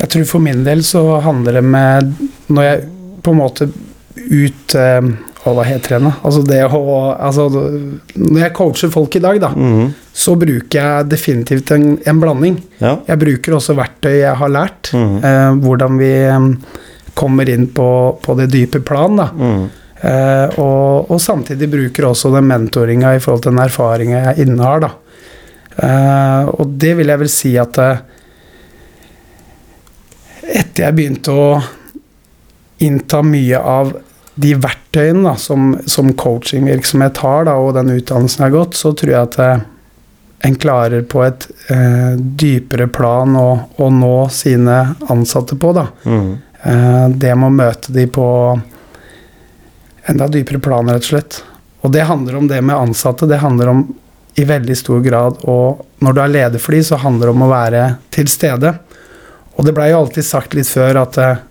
Jeg 0.00 0.08
tror 0.10 0.24
for 0.26 0.40
min 0.42 0.64
del 0.64 0.80
så 0.82 1.20
handler 1.22 1.52
det 1.52 1.62
med 1.64 2.14
Når 2.50 2.62
jeg 2.64 2.88
på 3.22 3.30
en 3.30 3.38
måte 3.38 3.68
ut 4.16 4.74
eh, 4.74 5.00
Hva 5.46 5.62
heter 5.64 5.88
det 5.94 6.00
nå? 6.02 6.10
Altså 6.24 6.42
det 6.44 6.58
å 6.66 7.16
altså, 7.16 7.46
Når 8.16 8.40
jeg 8.42 8.52
coacher 8.58 8.90
folk 8.90 9.14
i 9.16 9.20
dag, 9.22 9.40
da, 9.40 9.48
Mhm. 9.54 9.94
Så 10.16 10.32
bruker 10.40 10.78
jeg 10.80 11.08
definitivt 11.12 11.70
en, 11.76 11.98
en 12.08 12.20
blanding. 12.20 12.54
Ja. 12.80 12.94
Jeg 13.04 13.20
bruker 13.20 13.58
også 13.58 13.74
verktøy 13.76 14.14
jeg 14.14 14.36
har 14.40 14.52
lært. 14.52 14.88
Mm. 14.96 15.16
Eh, 15.20 15.48
hvordan 15.60 15.98
vi 16.00 16.12
eh, 16.24 16.46
kommer 17.16 17.50
inn 17.52 17.66
på, 17.76 17.88
på 18.24 18.36
det 18.38 18.46
dype 18.54 18.80
plan. 18.80 19.20
Da. 19.20 19.26
Mm. 19.36 19.66
Eh, 20.00 20.56
og, 20.62 21.12
og 21.12 21.20
samtidig 21.20 21.68
bruker 21.72 22.08
også 22.08 22.32
den 22.32 22.48
mentoringa 22.48 23.12
i 23.12 23.20
forhold 23.20 23.44
til 23.44 23.52
den 23.52 23.64
erfaringa 23.66 24.22
jeg 24.30 24.46
innehar. 24.46 24.86
Da. 24.86 24.90
Eh, 25.84 26.48
og 26.56 26.72
det 26.80 26.94
vil 26.96 27.12
jeg 27.12 27.24
vel 27.26 27.32
si 27.36 27.52
at 27.60 27.82
eh, 27.84 28.02
etter 30.46 30.86
jeg 30.86 30.96
begynte 30.96 31.36
å 31.36 31.46
innta 32.88 33.20
mye 33.24 33.60
av 33.60 33.96
de 34.36 34.56
verktøyene 34.60 35.28
da, 35.28 35.36
som, 35.40 35.74
som 35.88 36.12
coachingvirksomhet 36.16 37.20
har, 37.20 37.48
da, 37.48 37.60
og 37.60 37.74
den 37.76 37.92
utdannelsen 37.98 38.46
jeg 38.46 38.50
har 38.50 38.58
gått, 38.62 38.76
så 38.80 38.96
tror 38.96 39.12
jeg 39.12 39.22
at 39.28 39.42
eh, 39.44 39.66
en 40.38 40.54
klarer 40.54 41.02
på 41.02 41.22
et 41.24 41.48
eh, 41.72 42.12
dypere 42.16 42.86
plan 42.92 43.36
å, 43.36 43.48
å 43.76 43.90
nå 43.90 44.16
sine 44.32 44.78
ansatte 45.08 45.56
på. 45.56 45.72
Da. 45.76 45.86
Mm. 46.04 46.32
Eh, 46.62 47.04
det 47.08 47.34
med 47.34 47.48
å 47.48 47.56
møte 47.56 47.92
de 47.94 48.06
på 48.06 48.26
enda 50.06 50.28
dypere 50.30 50.60
plan, 50.62 50.88
rett 50.90 51.06
og 51.06 51.12
slett. 51.14 51.40
Og 51.86 51.92
det 51.94 52.06
handler 52.08 52.36
om 52.36 52.48
det 52.50 52.60
med 52.62 52.76
ansatte. 52.76 53.26
Det 53.26 53.40
handler 53.42 53.72
om 53.72 53.86
i 54.36 54.44
veldig 54.44 54.74
stor 54.76 55.00
grad 55.00 55.38
Og 55.48 55.84
når 56.04 56.12
du 56.12 56.18
er 56.20 56.32
leder 56.32 56.60
for 56.60 56.76
de, 56.76 56.82
så 56.84 56.98
handler 57.00 57.30
det 57.30 57.32
om 57.32 57.44
å 57.46 57.50
være 57.50 57.84
til 58.12 58.28
stede. 58.28 58.74
Og 59.56 59.64
det 59.64 59.72
blei 59.76 59.88
jo 59.90 60.02
alltid 60.02 60.26
sagt 60.28 60.54
litt 60.54 60.68
før 60.68 61.00
at 61.06 61.16
eh, 61.22 61.42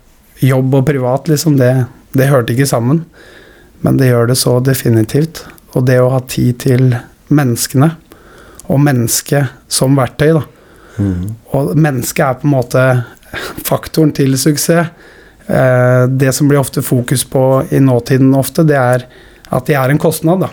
jobb 0.46 0.78
og 0.78 0.86
privat, 0.86 1.28
liksom, 1.28 1.58
det, 1.58 1.72
det 2.14 2.30
hørte 2.30 2.54
ikke 2.54 2.68
sammen. 2.70 3.02
Men 3.82 3.98
det 3.98 4.12
gjør 4.12 4.30
det 4.30 4.38
så 4.38 4.58
definitivt. 4.62 5.42
Og 5.74 5.88
det 5.88 5.98
å 6.00 6.12
ha 6.14 6.22
tid 6.30 6.60
til 6.62 6.94
menneskene, 7.34 7.90
og 8.68 8.80
mennesket 8.80 9.52
som 9.68 9.96
verktøy, 9.98 10.32
da. 10.36 10.42
Mm. 10.96 11.34
Og 11.52 11.76
mennesket 11.76 12.24
er 12.24 12.38
på 12.40 12.48
en 12.48 12.54
måte 12.54 12.84
faktoren 13.68 14.12
til 14.16 14.36
suksess. 14.38 14.90
Eh, 15.46 16.06
det 16.08 16.32
som 16.34 16.48
blir 16.48 16.58
ofte 16.58 16.82
fokus 16.82 17.24
på 17.24 17.64
i 17.70 17.80
nåtiden 17.80 18.34
ofte, 18.34 18.64
det 18.66 18.76
er 18.76 19.06
at 19.50 19.66
de 19.66 19.76
er 19.78 19.92
en 19.92 20.00
kostnad, 20.02 20.42
da. 20.42 20.50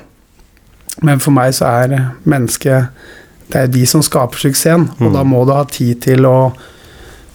Men 1.01 1.21
for 1.23 1.33
meg 1.33 1.55
så 1.57 1.71
er 1.83 1.99
mennesket 2.29 3.09
Det 3.53 3.59
er 3.59 3.67
de 3.67 3.81
som 3.85 4.01
skaper 4.01 4.39
suksessen, 4.39 4.87
og 4.99 5.09
Mm. 5.11 5.13
da 5.13 5.23
må 5.23 5.45
du 5.45 5.51
ha 5.51 5.63
tid 5.65 6.01
til 6.01 6.25
å 6.25 6.53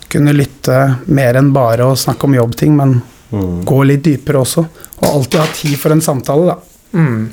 kunne 0.09 0.33
lytte 0.33 0.97
mer 1.07 1.37
enn 1.37 1.53
bare 1.53 1.85
å 1.85 1.95
snakke 1.95 2.25
om 2.25 2.35
jobbting, 2.35 2.75
men 2.75 3.03
mm. 3.31 3.65
gå 3.65 3.83
litt 3.85 4.03
dypere 4.03 4.41
også. 4.41 4.65
Og 4.99 5.05
alltid 5.05 5.41
ha 5.41 5.47
tid 5.55 5.79
for 5.79 5.93
en 5.93 6.01
samtale, 6.01 6.47
da. 6.47 6.57
Mm. 6.99 7.29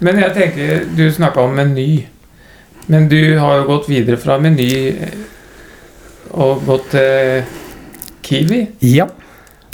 Men 0.00 0.18
jeg 0.18 0.34
tenker, 0.34 0.84
du 0.96 1.04
snakka 1.12 1.44
om 1.44 1.54
Meny. 1.54 2.06
Men 2.86 3.08
du 3.10 3.20
har 3.38 3.60
jo 3.60 3.68
gått 3.70 3.88
videre 3.90 4.18
fra 4.20 4.38
Meny 4.38 4.70
eh, 4.94 5.22
og 6.36 6.62
gått 6.66 6.90
til 6.94 7.46
Kiwi. 8.26 8.60
Ja, 8.86 9.08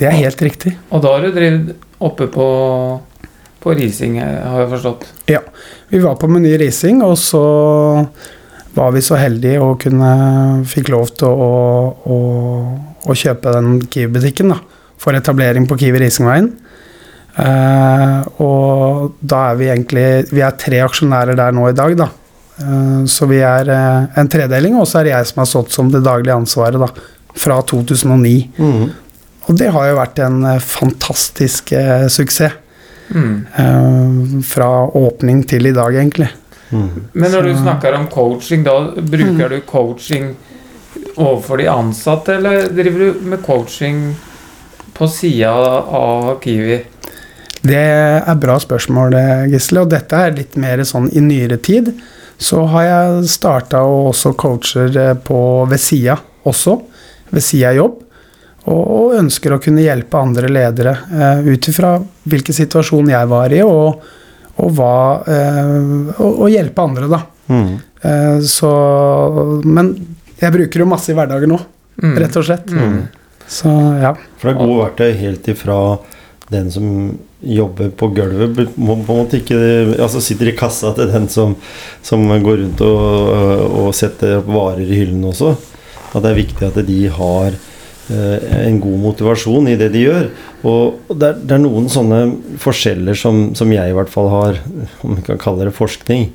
det 0.01 0.09
er 0.09 0.19
helt 0.21 0.45
riktig. 0.45 0.75
Og 0.91 1.03
da 1.05 1.15
har 1.17 1.25
du 1.25 1.33
drevet 1.35 1.75
oppe 2.03 2.29
på, 2.33 2.47
på 3.63 3.75
Rising, 3.79 4.17
eh, 4.23 4.39
har 4.49 4.65
jeg 4.65 4.71
forstått. 4.77 5.09
Ja, 5.33 5.43
Vi 5.93 6.01
var 6.01 6.17
på 6.17 6.31
Meny 6.31 6.55
Rising, 6.61 7.03
og 7.05 7.19
så 7.21 7.43
var 8.73 8.95
vi 8.95 9.03
så 9.05 9.19
heldige 9.21 9.61
og 9.61 9.83
kunne 9.85 10.13
fikk 10.69 10.89
lov 10.95 11.13
til 11.21 11.29
å, 11.29 11.53
å, 12.09 12.19
å 13.05 13.17
kjøpe 13.17 13.53
den 13.53 13.83
Kiwi-butikken 13.93 14.55
for 15.03 15.19
etablering 15.19 15.69
på 15.69 15.77
Kiwi 15.83 16.01
Risingveien. 16.07 16.49
Eh, 17.37 18.19
og 18.45 19.15
da 19.25 19.39
er 19.49 19.55
vi 19.57 19.69
egentlig 19.73 20.03
Vi 20.29 20.43
er 20.45 20.57
tre 20.61 20.83
aksjonærer 20.85 21.39
der 21.39 21.55
nå 21.57 21.71
i 21.71 21.77
dag, 21.77 21.95
da. 21.97 22.11
Eh, 22.61 23.05
så 23.09 23.27
vi 23.31 23.41
er 23.47 23.71
eh, 23.73 24.19
en 24.21 24.29
tredeling, 24.29 24.77
og 24.81 24.89
så 24.89 25.01
er 25.01 25.09
det 25.09 25.17
jeg 25.17 25.31
som 25.33 25.43
har 25.43 25.51
stått 25.51 25.73
som 25.73 25.93
det 25.93 26.05
daglige 26.05 26.37
ansvaret 26.37 26.81
da, 26.83 26.91
fra 27.33 27.63
2009. 27.63 28.35
Mm. 28.59 28.91
Og 29.49 29.59
det 29.59 29.73
har 29.75 29.89
jo 29.91 29.99
vært 29.99 30.21
en 30.23 30.45
eh, 30.47 30.61
fantastisk 30.63 31.75
eh, 31.77 32.07
suksess. 32.13 32.59
Mm. 33.13 33.47
eh, 33.61 34.43
fra 34.47 34.87
åpning 34.97 35.43
til 35.45 35.67
i 35.69 35.73
dag, 35.77 35.93
egentlig. 35.93 36.31
Mm. 36.71 37.11
Men 37.13 37.35
når 37.35 37.49
du 37.49 37.51
snakker 37.59 37.93
om 37.99 38.07
coaching, 38.09 38.63
da 38.65 38.77
bruker 38.97 39.53
du 39.53 39.59
coaching 39.69 40.31
overfor 41.19 41.61
de 41.61 41.67
ansatte, 41.69 42.39
eller 42.39 42.71
driver 42.73 43.03
du 43.05 43.27
med 43.29 43.43
coaching 43.45 44.01
på 44.97 45.09
sida 45.13 45.53
av 45.99 46.39
Kiwi? 46.41 46.79
Det 47.61 47.83
er 47.83 48.41
bra 48.41 48.57
spørsmål, 48.63 49.19
Gisle. 49.53 49.85
Og 49.85 49.93
dette 49.93 50.17
er 50.17 50.39
litt 50.39 50.57
mer 50.57 50.81
sånn 50.89 51.11
i 51.13 51.21
nyere 51.21 51.61
tid. 51.61 51.93
Så 52.43 52.65
har 52.73 52.87
jeg 52.87 53.29
starta 53.31 53.83
og 53.87 54.13
også 54.13 54.35
coacher 54.39 54.97
eh, 54.99 55.15
på 55.15 55.39
ved 55.71 55.81
sida 55.81 56.17
også. 56.49 56.79
Ved 57.33 57.45
sida 57.45 57.71
av 57.71 57.79
jobb. 57.79 58.01
Og, 58.73 59.15
ønsker 59.19 59.57
å 59.57 59.61
kunne 59.63 59.83
hjelpe 59.83 60.21
andre 60.21 60.47
ledere 60.47 60.93
uh, 61.11 61.41
ut 61.43 61.67
ifra 61.67 61.97
hvilken 62.31 62.55
situasjon 62.55 63.09
jeg 63.11 63.27
var 63.27 63.51
i, 63.51 63.59
og, 63.67 64.05
og 64.63 64.77
hva 64.77 64.93
eh, 65.27 65.73
og, 66.15 66.45
og 66.45 66.53
hjelpe 66.53 66.85
andre, 66.85 67.09
da. 67.11 67.19
Mm. 67.51 67.73
Eh, 68.07 68.39
så 68.47 68.71
Men 69.67 69.91
jeg 70.39 70.55
bruker 70.55 70.85
jo 70.85 70.89
masse 70.91 71.11
i 71.11 71.19
hverdagen 71.19 71.55
nå, 71.55 71.61
Mm. 72.03 72.15
rett 72.19 72.37
og 72.41 72.45
slett. 72.47 72.71
Mm. 72.73 73.03
Så 73.47 73.69
ja. 74.01 74.15
For 74.41 74.49
det 74.49 74.53
er 74.55 74.61
gode 74.63 74.79
verktøy 74.79 75.11
helt 75.19 75.49
ifra 75.53 75.77
den 76.51 76.71
som 76.73 76.87
jobber 77.43 77.91
på 77.99 78.09
gulvet, 78.15 78.77
må 78.77 78.97
på 79.03 79.15
en 79.15 79.21
måte 79.25 79.41
ikke 79.41 79.59
Altså 79.97 80.23
sitter 80.23 80.53
i 80.53 80.57
kassa 80.57 80.93
til 80.97 81.11
den 81.11 81.29
som, 81.33 81.57
som 82.05 82.25
går 82.31 82.63
rundt 82.63 82.83
og, 82.87 83.83
og 83.83 83.91
setter 83.97 84.39
opp 84.39 84.51
varer 84.53 84.87
i 84.87 85.03
hyllene 85.03 85.33
også. 85.33 85.55
At 86.13 86.23
det 86.23 86.31
er 86.31 86.39
viktig 86.39 86.69
at 86.69 86.81
de 86.87 86.99
har 87.17 87.57
eh, 87.57 88.49
en 88.67 88.81
god 88.83 88.99
motivasjon 89.07 89.71
i 89.73 89.79
det 89.81 89.91
de 89.95 90.05
gjør. 90.05 90.29
Og 90.69 91.15
det 91.17 91.31
er, 91.33 91.41
det 91.41 91.57
er 91.57 91.65
noen 91.65 91.89
sånne 91.93 92.23
forskjeller 92.63 93.19
som, 93.19 93.49
som 93.59 93.73
jeg 93.75 93.91
i 93.91 93.97
hvert 93.97 94.13
fall 94.13 94.31
har, 94.33 94.61
om 95.03 95.17
vi 95.19 95.27
kan 95.27 95.41
kalle 95.41 95.69
det 95.69 95.77
forskning, 95.77 96.31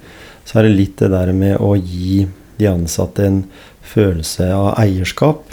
så 0.48 0.60
er 0.60 0.68
det 0.68 0.78
litt 0.78 1.00
det 1.02 1.12
der 1.14 1.32
med 1.36 1.58
å 1.64 1.76
gi 1.78 2.26
de 2.58 2.70
ansatte 2.72 3.26
en 3.28 3.42
følelse 3.88 4.50
av 4.54 4.74
eierskap. 4.82 5.46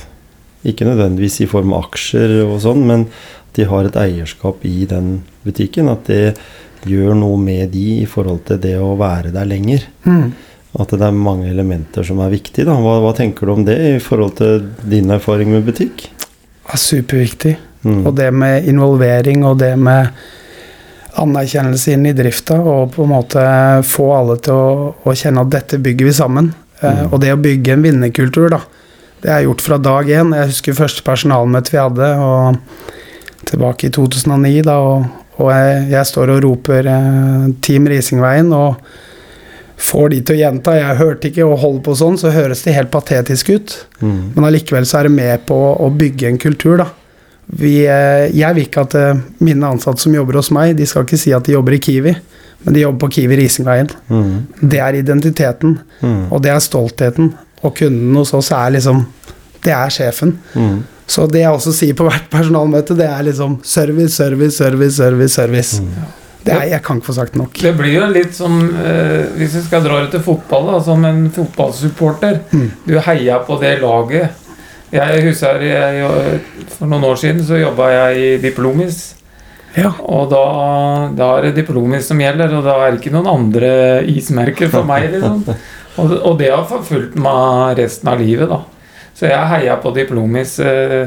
Ikke 0.64 0.86
nødvendigvis 0.88 1.40
i 1.44 1.48
form 1.50 1.74
av 1.76 1.90
aksjer 1.90 2.38
og 2.46 2.58
sånn, 2.64 2.84
men 2.88 3.06
at 3.08 3.58
de 3.58 3.66
har 3.70 3.84
et 3.88 3.98
eierskap 4.00 4.64
i 4.64 4.86
den 4.90 5.18
butikken. 5.44 5.90
At 5.92 6.08
det 6.08 6.36
gjør 6.88 7.14
noe 7.16 7.36
med 7.40 7.70
de 7.72 8.00
i 8.02 8.06
forhold 8.08 8.44
til 8.48 8.58
det 8.64 8.74
å 8.80 8.94
være 9.00 9.32
der 9.34 9.48
lenger. 9.48 9.84
Mm. 10.08 10.32
At 10.80 10.90
det 10.90 11.06
er 11.06 11.14
mange 11.14 11.50
elementer 11.52 12.02
som 12.06 12.18
er 12.24 12.32
viktige. 12.32 12.66
Da. 12.66 12.74
Hva, 12.80 12.96
hva 13.04 13.12
tenker 13.16 13.46
du 13.46 13.52
om 13.54 13.64
det 13.64 13.76
i 13.94 14.00
forhold 14.02 14.34
til 14.40 14.64
din 14.90 15.12
erfaring 15.14 15.52
med 15.54 15.64
butikk? 15.68 16.08
Det 16.64 16.74
er 16.74 16.80
superviktig. 16.80 17.54
Mm. 17.84 18.00
Og 18.08 18.14
det 18.16 18.30
med 18.32 18.64
involvering 18.72 19.44
og 19.44 19.58
det 19.60 19.74
med 19.78 20.08
anerkjennelse 21.20 21.92
inn 21.94 22.08
i 22.10 22.14
drifta, 22.16 22.56
og 22.58 22.94
på 22.96 23.04
en 23.04 23.12
måte 23.12 23.42
få 23.86 24.08
alle 24.16 24.38
til 24.42 24.56
å, 24.56 24.94
å 25.06 25.14
kjenne 25.14 25.44
at 25.44 25.52
dette 25.52 25.78
bygger 25.82 26.10
vi 26.10 26.14
sammen. 26.16 26.52
Eh, 26.80 26.90
Mm. 27.04 27.12
og 27.12 27.20
det 27.22 27.30
å 27.32 27.38
bygge 27.40 27.72
en 27.72 27.82
vinnerkultur, 27.84 28.50
da. 28.50 28.58
Det 29.24 29.32
er 29.32 29.46
gjort 29.46 29.62
fra 29.64 29.78
dag 29.80 30.10
én. 30.12 30.34
Jeg 30.36 30.50
husker 30.52 30.76
første 30.76 31.04
personalmøte 31.06 31.72
vi 31.72 31.80
hadde, 31.80 32.08
og 32.20 32.58
tilbake 33.48 33.88
i 33.88 33.92
2009, 33.94 34.58
da, 34.66 34.74
og, 34.84 35.06
og 35.40 35.48
jeg, 35.52 35.78
jeg 35.94 36.08
står 36.10 36.32
og 36.34 36.42
roper 36.44 36.88
eh, 36.92 37.46
Team 37.64 37.88
Risingveien, 37.88 38.52
og 38.52 38.76
får 39.84 40.12
de 40.12 40.18
til 40.20 40.36
å 40.36 40.40
gjenta 40.42 40.74
'jeg 40.76 40.98
hørte 41.00 41.28
ikke' 41.30 41.46
og 41.48 41.58
holder 41.58 41.80
på 41.88 41.96
sånn, 41.98 42.18
så 42.20 42.30
høres 42.32 42.62
det 42.64 42.76
helt 42.76 42.92
patetisk 42.92 43.50
ut. 43.56 43.74
Mm. 44.00 44.20
Men 44.36 44.44
allikevel 44.44 44.86
så 44.86 45.00
er 45.00 45.08
det 45.08 45.16
med 45.16 45.46
på 45.48 45.56
å 45.56 45.88
bygge 45.90 46.28
en 46.28 46.38
kultur, 46.38 46.76
da. 46.84 46.86
Vi, 47.48 47.84
eh, 47.86 48.28
jeg 48.32 48.54
vil 48.54 48.64
ikke 48.68 48.84
at 48.84 48.94
eh, 48.94 49.20
mine 49.40 49.66
ansatte 49.72 50.00
som 50.00 50.14
jobber 50.14 50.34
hos 50.40 50.50
meg, 50.50 50.76
de 50.76 50.86
skal 50.86 51.04
ikke 51.04 51.18
si 51.20 51.32
at 51.32 51.44
de 51.44 51.52
jobber 51.56 51.76
i 51.76 51.80
Kiwi, 51.80 52.14
men 52.64 52.74
de 52.74 52.80
jobber 52.84 53.06
på 53.06 53.12
Kiwi 53.18 53.36
Risingveien. 53.40 53.88
Mm. 54.08 54.46
Det 54.68 54.80
er 54.80 55.00
identiteten, 55.00 55.78
Mm. 56.02 56.32
og 56.32 56.42
det 56.42 56.50
er 56.52 56.60
stoltheten. 56.60 57.34
Og 57.64 57.72
kunden 57.78 58.16
hos 58.20 58.34
oss 58.36 58.50
er 58.52 58.74
liksom 58.76 59.06
Det 59.64 59.72
er 59.72 59.92
sjefen. 59.92 60.34
Mm. 60.52 60.82
Så 61.08 61.24
det 61.28 61.40
jeg 61.40 61.52
også 61.52 61.72
sier 61.72 61.96
på 61.96 62.04
hvert 62.04 62.26
personalmøte, 62.32 62.96
det 62.96 63.06
er 63.08 63.24
liksom 63.24 63.58
service, 63.64 64.12
service, 64.16 64.56
service, 64.56 64.96
service. 64.96 65.34
service. 65.34 65.80
Mm. 65.80 66.20
Det 66.44 66.52
er, 66.52 66.64
jeg 66.74 66.82
kan 66.84 66.98
ikke 67.00 67.08
få 67.08 67.16
sagt 67.16 67.36
nok. 67.40 67.56
Det 67.56 67.72
blir 67.78 67.94
jo 67.94 68.06
litt 68.12 68.34
som 68.36 68.58
eh, 68.60 69.32
Hvis 69.38 69.56
vi 69.56 69.62
skal 69.64 69.84
dra 69.84 70.02
det 70.02 70.10
til 70.12 70.20
fotball, 70.24 70.74
da, 70.74 70.80
som 70.84 71.04
en 71.08 71.26
fotballsupporter. 71.32 72.42
Mm. 72.52 72.66
Du 72.84 72.98
heia 73.06 73.38
på 73.46 73.56
det 73.62 73.78
laget. 73.80 74.42
Jeg 74.94 75.22
husker 75.24 75.64
jeg, 75.64 76.40
For 76.76 76.86
noen 76.86 77.06
år 77.08 77.16
siden 77.18 77.40
så 77.46 77.58
jobba 77.58 77.88
jeg 77.94 78.20
i 78.20 78.34
Diplomis. 78.44 79.14
Ja. 79.74 79.90
Og 80.04 80.28
da, 80.30 80.42
da 81.16 81.30
er 81.38 81.48
det 81.48 81.62
Diplomis 81.62 82.06
som 82.12 82.20
gjelder, 82.22 82.52
og 82.60 82.68
da 82.68 82.76
er 82.82 82.92
det 82.92 83.00
ikke 83.00 83.14
noen 83.16 83.30
andre 83.32 83.72
ismerker 84.12 84.70
for 84.70 84.86
meg. 84.86 85.08
liksom 85.16 85.42
Og, 86.00 86.10
og 86.10 86.38
det 86.40 86.50
har 86.50 86.64
forfulgt 86.68 87.14
meg 87.20 87.78
resten 87.78 88.10
av 88.10 88.22
livet, 88.22 88.50
da. 88.50 88.62
Så 89.14 89.28
jeg 89.30 89.50
heia 89.52 89.76
på 89.78 89.92
Diplomis 89.94 90.56
eh, 90.58 91.06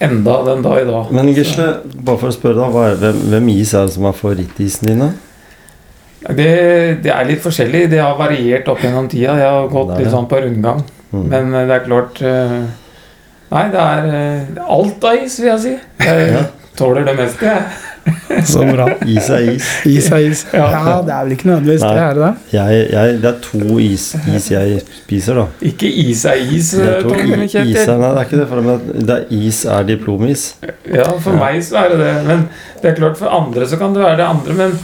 enda 0.00 0.36
den 0.46 0.62
dag 0.64 0.82
i 0.82 0.86
dag. 0.88 1.10
Men 1.12 1.32
Gisle, 1.36 1.66
bare 1.92 2.20
for 2.20 2.30
å 2.30 2.36
spørre 2.36 2.68
hva 2.72 2.86
er, 2.90 3.00
hvem, 3.02 3.24
hvem 3.34 3.50
is 3.58 3.74
er 3.76 3.88
det 3.88 3.96
som 3.98 4.08
er 4.08 4.16
favorittisen 4.16 4.88
din? 4.88 5.04
da? 5.04 5.10
Det, 6.34 6.52
det 7.04 7.12
er 7.14 7.28
litt 7.28 7.42
forskjellig. 7.44 7.86
Det 7.92 8.00
har 8.02 8.16
variert 8.18 8.68
opp 8.72 8.80
gjennom 8.82 9.08
tida. 9.10 9.36
Jeg 9.38 9.52
har 9.52 9.68
gått 9.72 9.94
litt 9.98 10.10
sånn 10.12 10.28
på 10.30 10.40
rundgang. 10.42 10.80
Mm. 11.12 11.26
Men 11.28 11.52
eh, 11.54 11.66
det 11.68 11.76
er 11.76 11.84
klart 11.86 12.22
eh, 12.24 12.60
Nei, 13.48 13.62
det 13.72 13.80
er 13.80 14.08
eh, 14.12 14.64
alt 14.68 15.04
av 15.08 15.22
is, 15.24 15.38
vil 15.40 15.48
jeg 15.54 15.60
si. 15.62 15.70
Jeg 16.04 16.42
tåler 16.78 17.06
det 17.08 17.14
meste, 17.16 17.48
jeg. 17.48 17.87
Så 18.52 18.60
bra. 18.68 18.86
Is 19.08 19.28
er 19.32 19.46
is. 19.54 19.66
Is 19.88 20.10
er 20.12 20.18
is. 20.28 20.42
Ja. 20.52 20.66
Ja, 20.72 20.94
det 21.06 21.12
er 21.14 21.22
vel 21.24 21.32
ikke 21.36 21.48
nødvendigvis 21.48 21.80
det, 21.84 22.02
er 22.04 22.18
det? 22.18 22.30
Jeg, 22.52 22.80
jeg, 22.92 23.14
det 23.22 23.30
er 23.30 23.38
to 23.44 23.78
is, 23.82 24.04
is 24.36 24.50
jeg 24.52 24.80
spiser, 24.98 25.40
da. 25.40 25.44
Ikke 25.70 25.88
is 26.04 26.24
er 26.28 26.42
is, 26.42 26.70
Det 26.76 26.88
er 26.88 27.02
to 27.06 27.14
is 27.14 27.30
er, 27.32 27.46
Kjetil. 27.54 27.94
nei, 28.02 28.10
det 28.10 28.18
er 28.22 28.24
ikke 28.28 28.40
det. 28.42 28.48
For 28.50 28.66
meg. 28.68 28.88
det 29.08 29.16
er 29.16 29.24
is 29.38 29.62
er 29.64 29.86
diplomis. 29.88 30.44
Ja, 30.92 31.06
for 31.18 31.32
Ja. 31.32 31.38
meg 31.44 31.62
så 31.64 31.80
er 31.84 31.88
det 31.94 32.00
det. 32.04 32.12
Men 32.28 32.44
det 32.82 32.90
er 32.92 32.98
klart 33.00 33.16
for 33.20 33.32
andre 33.40 33.66
så 33.70 33.78
kan 33.80 33.94
det 33.96 34.04
være 34.04 34.20
det 34.20 34.28
andre. 34.28 34.58
Men 34.60 34.76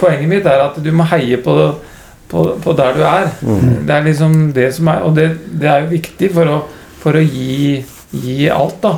poenget 0.00 0.28
mitt 0.32 0.46
er 0.48 0.64
at 0.70 0.80
du 0.82 0.90
må 0.96 1.04
heie 1.12 1.36
på, 1.44 1.56
på, 2.32 2.46
på 2.64 2.76
der 2.80 2.96
du 2.96 3.04
er. 3.06 3.28
Mm. 3.42 3.86
Det 3.86 3.94
er 3.98 4.08
liksom 4.08 4.52
det 4.56 4.70
som 4.74 4.88
er 4.88 5.04
Og 5.06 5.14
det, 5.16 5.28
det 5.60 5.68
er 5.70 5.84
jo 5.84 5.92
viktig 5.92 6.32
for 6.34 6.44
å, 6.56 6.58
for 7.04 7.20
å 7.20 7.22
gi, 7.22 7.84
gi 8.24 8.48
alt, 8.50 8.80
da. 8.82 8.96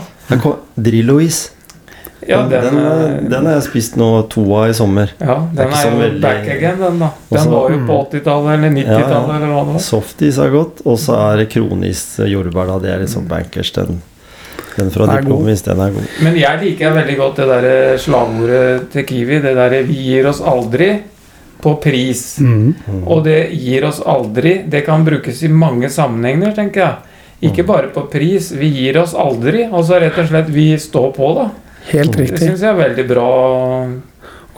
Drillo-is. 0.79 1.49
Ja, 2.27 2.41
den, 2.43 2.51
den, 2.51 2.79
eh, 2.79 3.21
den 3.31 3.47
har 3.47 3.53
jeg 3.55 3.63
spist 3.69 3.97
nå 3.97 4.09
to 4.29 4.43
av 4.59 4.71
i 4.71 4.75
sommer. 4.75 5.13
Ja, 5.21 5.37
Den 5.55 5.69
er 5.69 5.77
er, 5.77 5.91
jo 5.91 5.99
veldig- 6.01 6.21
back 6.23 6.49
again, 6.49 6.79
den 6.81 6.99
da. 6.99 7.11
Den 7.31 7.39
Også- 7.39 7.51
var 7.51 7.71
jo 7.71 7.79
på 7.87 7.99
80-tallet 8.11 8.55
eller 8.59 8.71
90-tallet 8.71 9.11
Ja, 9.11 9.23
ja. 9.29 9.37
eller 9.37 9.53
hva 9.55 9.65
det 9.65 9.73
var. 9.75 9.81
Softis 9.81 10.39
er 10.39 10.51
godt, 10.51 10.83
og 10.85 10.99
så 10.99 11.15
er 11.33 11.37
det 11.37 11.49
kronis 11.51 12.03
jordbær. 12.27 12.67
da, 12.67 12.79
Det 12.79 12.91
er 12.91 12.99
liksom 13.05 13.29
bankers. 13.29 13.71
Den, 13.73 14.03
den 14.77 14.91
fra 14.91 15.07
diplomis, 15.07 15.63
den 15.63 15.81
er 15.81 15.91
god. 15.91 16.09
Men 16.23 16.35
jeg 16.37 16.61
liker 16.63 16.93
veldig 16.93 17.17
godt 17.17 17.37
det 17.37 17.47
der 17.49 17.97
slagordet 17.99 18.91
til 18.93 19.05
Kiwi. 19.05 19.41
Det 19.41 19.55
derre 19.55 19.83
'vi 19.87 19.95
gir 19.95 20.27
oss 20.29 20.41
aldri' 20.41 21.01
på 21.63 21.75
pris. 21.81 22.39
Mm. 22.41 22.75
Og 23.07 23.25
det 23.25 23.51
gir 23.53 23.85
oss 23.85 24.01
aldri. 24.01 24.65
Det 24.69 24.85
kan 24.87 25.05
brukes 25.05 25.43
i 25.43 25.49
mange 25.49 25.89
sammenhenger, 25.91 26.53
tenker 26.55 26.81
jeg. 26.81 26.95
Ikke 27.43 27.65
bare 27.67 27.89
på 27.95 28.03
pris. 28.11 28.51
Vi 28.53 28.69
gir 28.69 28.99
oss 29.01 29.15
aldri. 29.15 29.65
Altså 29.71 30.01
rett 30.01 30.19
og 30.19 30.29
slett 30.29 30.49
vi 30.51 30.75
står 30.77 31.13
på, 31.15 31.35
da. 31.35 31.51
Helt 31.93 32.17
riktig. 32.19 32.39
Det 32.39 32.53
syns 32.53 32.65
jeg 32.65 32.73
er 32.75 32.81
veldig 32.83 33.07
bra. 33.09 33.29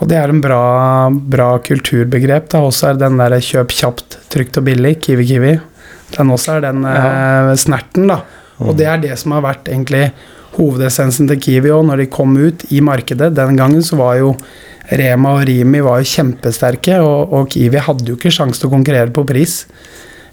Og 0.01 0.09
det 0.09 0.17
er 0.17 0.33
en 0.33 0.41
bra, 0.41 0.63
bra 1.11 1.51
kulturbegrep. 1.63 2.49
Da 2.51 2.63
også 2.65 2.91
er 2.91 3.01
den 3.01 3.19
der 3.21 3.37
kjøp 3.45 3.73
kjapt, 3.77 4.17
trygt 4.33 4.57
og 4.57 4.65
billig, 4.67 4.95
Kiwi 5.05 5.27
Kiwi. 5.29 5.55
Den 6.15 6.33
også 6.33 6.57
er 6.57 6.65
den 6.65 6.85
eh, 6.89 7.53
snerten, 7.61 8.09
da. 8.11 8.21
Og 8.61 8.75
det 8.77 8.87
er 8.89 8.99
det 9.01 9.15
som 9.17 9.35
har 9.35 9.45
vært 9.45 9.69
egentlig 9.71 10.09
hovedessensen 10.57 11.29
til 11.29 11.39
Kiwi 11.41 11.71
òg, 11.73 11.85
når 11.87 12.03
de 12.03 12.11
kom 12.11 12.33
ut 12.35 12.65
i 12.73 12.81
markedet. 12.83 13.31
Den 13.37 13.57
gangen 13.59 13.85
så 13.85 13.97
var 14.01 14.17
jo 14.19 14.35
Rema 14.91 15.37
og 15.37 15.45
Rimi 15.47 15.79
var 15.85 16.01
jo 16.01 16.09
kjempesterke, 16.09 16.97
og, 17.05 17.31
og 17.31 17.49
Kiwi 17.53 17.79
hadde 17.85 18.09
jo 18.09 18.17
ikke 18.17 18.33
sjanse 18.33 18.59
til 18.59 18.67
å 18.67 18.73
konkurrere 18.73 19.13
på 19.15 19.23
pris. 19.27 19.61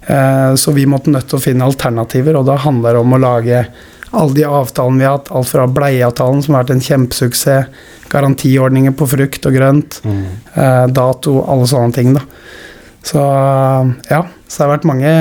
Eh, 0.09 0.55
så 0.59 0.73
vi 0.75 0.87
måtte 0.89 1.13
nødt 1.13 1.29
til 1.29 1.39
å 1.39 1.43
finne 1.43 1.67
alternativer, 1.69 2.39
og 2.39 2.49
da 2.49 2.57
handler 2.59 2.97
det 2.97 3.05
om 3.05 3.15
å 3.15 3.21
lage 3.21 3.63
alle 4.11 4.33
de 4.33 4.43
avtalene 4.47 4.97
vi 4.99 5.05
har 5.05 5.17
hatt, 5.19 5.31
alt 5.31 5.47
fra 5.51 5.67
bleieavtalen, 5.69 6.41
som 6.43 6.55
har 6.55 6.63
vært 6.63 6.75
en 6.77 6.81
kjempesuksess, 6.87 7.67
garantiordninger 8.09 8.95
på 8.97 9.05
frukt 9.11 9.45
og 9.45 9.53
grønt, 9.53 9.99
Mm. 10.03 10.23
eh, 10.55 10.87
dato, 10.87 11.43
alle 11.45 11.67
sånne 11.69 11.93
ting, 11.93 12.13
da. 12.15 12.21
Så 13.03 13.21
ja, 14.09 14.23
så 14.47 14.57
det 14.57 14.65
har 14.65 14.77
vært 14.77 14.85
mange 14.89 15.11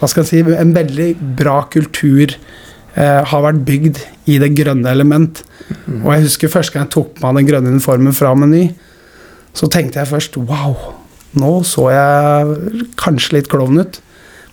Hva 0.00 0.08
skal 0.08 0.24
jeg 0.24 0.28
si 0.30 0.54
En 0.56 0.72
veldig 0.74 1.36
bra 1.38 1.60
kultur 1.70 2.32
eh, 2.96 3.22
har 3.24 3.42
vært 3.44 3.64
bygd 3.68 4.00
i 4.26 4.38
det 4.42 4.48
grønne 4.58 4.90
element. 4.90 5.42
Og 6.02 6.08
jeg 6.14 6.24
husker 6.24 6.48
første 6.50 6.72
gang 6.74 6.86
jeg 6.88 6.94
tok 6.96 7.12
på 7.20 7.22
meg 7.32 7.36
den 7.44 7.50
grønne 7.52 7.70
uniformen 7.76 8.12
fra 8.16 8.32
Meny, 8.34 8.64
så 9.54 9.68
tenkte 9.70 10.00
jeg 10.00 10.08
først 10.10 10.36
Wow, 10.48 10.74
nå 11.38 11.52
så 11.64 11.86
jeg 11.94 12.88
kanskje 12.98 13.36
litt 13.38 13.48
klovn 13.52 13.78
ut. 13.84 14.00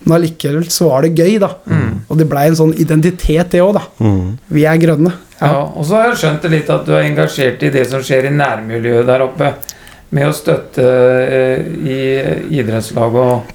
Men 0.04 0.14
allikevel 0.18 0.68
så 0.70 0.88
var 0.92 1.02
det 1.06 1.14
gøy, 1.18 1.38
da. 1.42 1.48
Og 2.08 2.18
det 2.20 2.26
blei 2.30 2.46
en 2.48 2.56
sånn 2.58 2.74
identitet, 2.80 3.50
det 3.52 3.60
òg, 3.64 3.74
da. 3.78 3.82
Mm. 4.04 4.38
Vi 4.54 4.64
er 4.70 4.78
grønne. 4.80 5.12
Ja, 5.40 5.52
og 5.66 5.84
så 5.86 5.98
har 5.98 6.08
jeg 6.10 6.20
skjønt 6.22 6.42
det 6.46 6.50
litt 6.54 6.70
at 6.74 6.86
du 6.86 6.94
er 6.96 7.04
engasjert 7.06 7.62
i 7.62 7.70
det 7.74 7.84
som 7.90 8.02
skjer 8.02 8.26
i 8.30 8.34
nærmiljøet 8.34 9.06
der 9.06 9.24
oppe. 9.26 9.52
Med 10.10 10.24
å 10.30 10.32
støtte 10.32 10.84
eh, 11.28 11.66
i 11.84 11.98
idrettslag 12.60 13.18
og, 13.20 13.50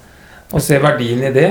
og 0.54 0.62
se 0.62 0.78
verdien 0.84 1.24
i 1.26 1.34
det. 1.34 1.50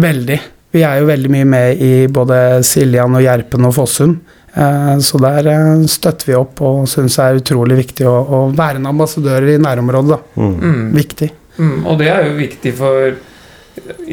Veldig. 0.00 0.38
Vi 0.74 0.82
er 0.86 1.00
jo 1.00 1.08
veldig 1.10 1.30
mye 1.30 1.46
med 1.46 1.82
i 1.82 1.92
både 2.10 2.38
Siljan 2.66 3.14
og 3.18 3.22
Gjerpen 3.24 3.66
og 3.66 3.74
Fossum. 3.76 4.14
Eh, 4.54 4.94
Så 5.02 5.18
der 5.22 5.46
eh, 5.50 5.84
støtter 5.90 6.30
vi 6.30 6.38
opp 6.38 6.62
og 6.62 6.84
syns 6.90 7.18
det 7.18 7.26
er 7.26 7.40
utrolig 7.42 7.80
viktig 7.82 8.06
å, 8.06 8.14
å 8.22 8.40
være 8.54 8.78
en 8.80 8.90
ambassadør 8.92 9.48
i 9.52 9.58
nærområdet. 9.58 10.14
da. 10.14 10.40
Mm. 10.40 10.54
Mm. 10.62 10.84
Viktig. 11.00 11.30
Mm, 11.58 11.76
og 11.86 11.98
det 12.00 12.08
er 12.10 12.28
jo 12.28 12.36
viktig 12.38 12.72
for 12.78 13.14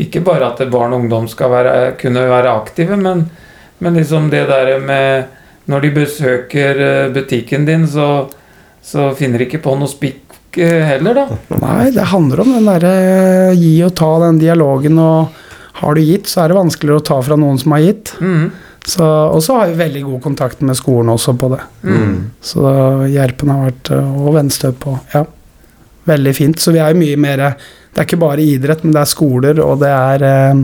ikke 0.04 0.24
bare 0.26 0.52
at 0.52 0.64
barn 0.72 0.94
og 0.96 1.04
ungdom 1.04 1.28
skal 1.32 1.52
være, 1.54 1.76
kunne 2.02 2.26
være 2.30 2.56
aktive, 2.62 2.98
men, 3.00 3.26
men 3.80 4.00
liksom 4.00 4.30
det 4.34 4.48
der 4.52 4.80
med 4.80 5.38
Når 5.70 5.82
de 5.82 5.90
besøker 5.94 6.80
eh, 6.82 7.12
butikken 7.14 7.68
din, 7.68 7.84
så, 7.88 8.26
så 8.82 9.12
finner 9.16 9.38
de 9.38 9.46
ikke 9.46 9.60
på 9.62 9.76
noe 9.78 9.88
spikk 9.88 10.58
eh, 10.58 10.82
heller, 10.90 11.20
da. 11.20 11.38
Nei, 11.62 11.92
det 11.94 12.08
handler 12.10 12.42
om 12.42 12.50
den 12.56 12.66
derre 12.66 13.54
gi 13.54 13.70
og 13.86 13.94
ta, 13.96 14.10
den 14.26 14.40
dialogen 14.42 14.98
og 15.00 15.38
har 15.78 15.96
du 15.96 16.02
gitt, 16.02 16.28
så 16.28 16.42
er 16.42 16.52
det 16.52 16.58
vanskeligere 16.58 17.00
å 17.00 17.06
ta 17.12 17.20
fra 17.24 17.38
noen 17.40 17.62
som 17.62 17.78
har 17.78 17.86
gitt. 17.86 18.16
Mm. 18.20 18.50
Så, 18.90 19.06
og 19.06 19.44
så 19.46 19.60
har 19.60 19.70
vi 19.70 19.78
veldig 19.84 20.02
god 20.08 20.22
kontakt 20.26 20.66
med 20.66 20.78
skolen 20.82 21.14
også 21.14 21.38
på 21.38 21.52
det. 21.54 21.62
Mm. 21.86 22.16
Så 22.42 22.66
Gjerpen 23.14 23.54
har 23.54 23.68
vært 23.70 23.92
Og 23.94 24.34
Venstø 24.40 24.74
på 24.74 24.98
Ja. 25.14 25.28
Veldig 26.12 26.36
fint. 26.36 26.60
Så 26.62 26.74
vi 26.76 26.82
er 26.84 26.94
jo 26.94 27.02
mye 27.02 27.18
mer 27.20 27.44
Det 27.52 28.00
er 28.00 28.08
ikke 28.08 28.22
bare 28.22 28.44
idrett, 28.44 28.86
men 28.86 28.96
det 28.96 29.02
er 29.04 29.12
skoler, 29.12 29.60
og 29.64 29.82
det 29.82 29.92
er 29.92 30.24
eh, 30.28 30.62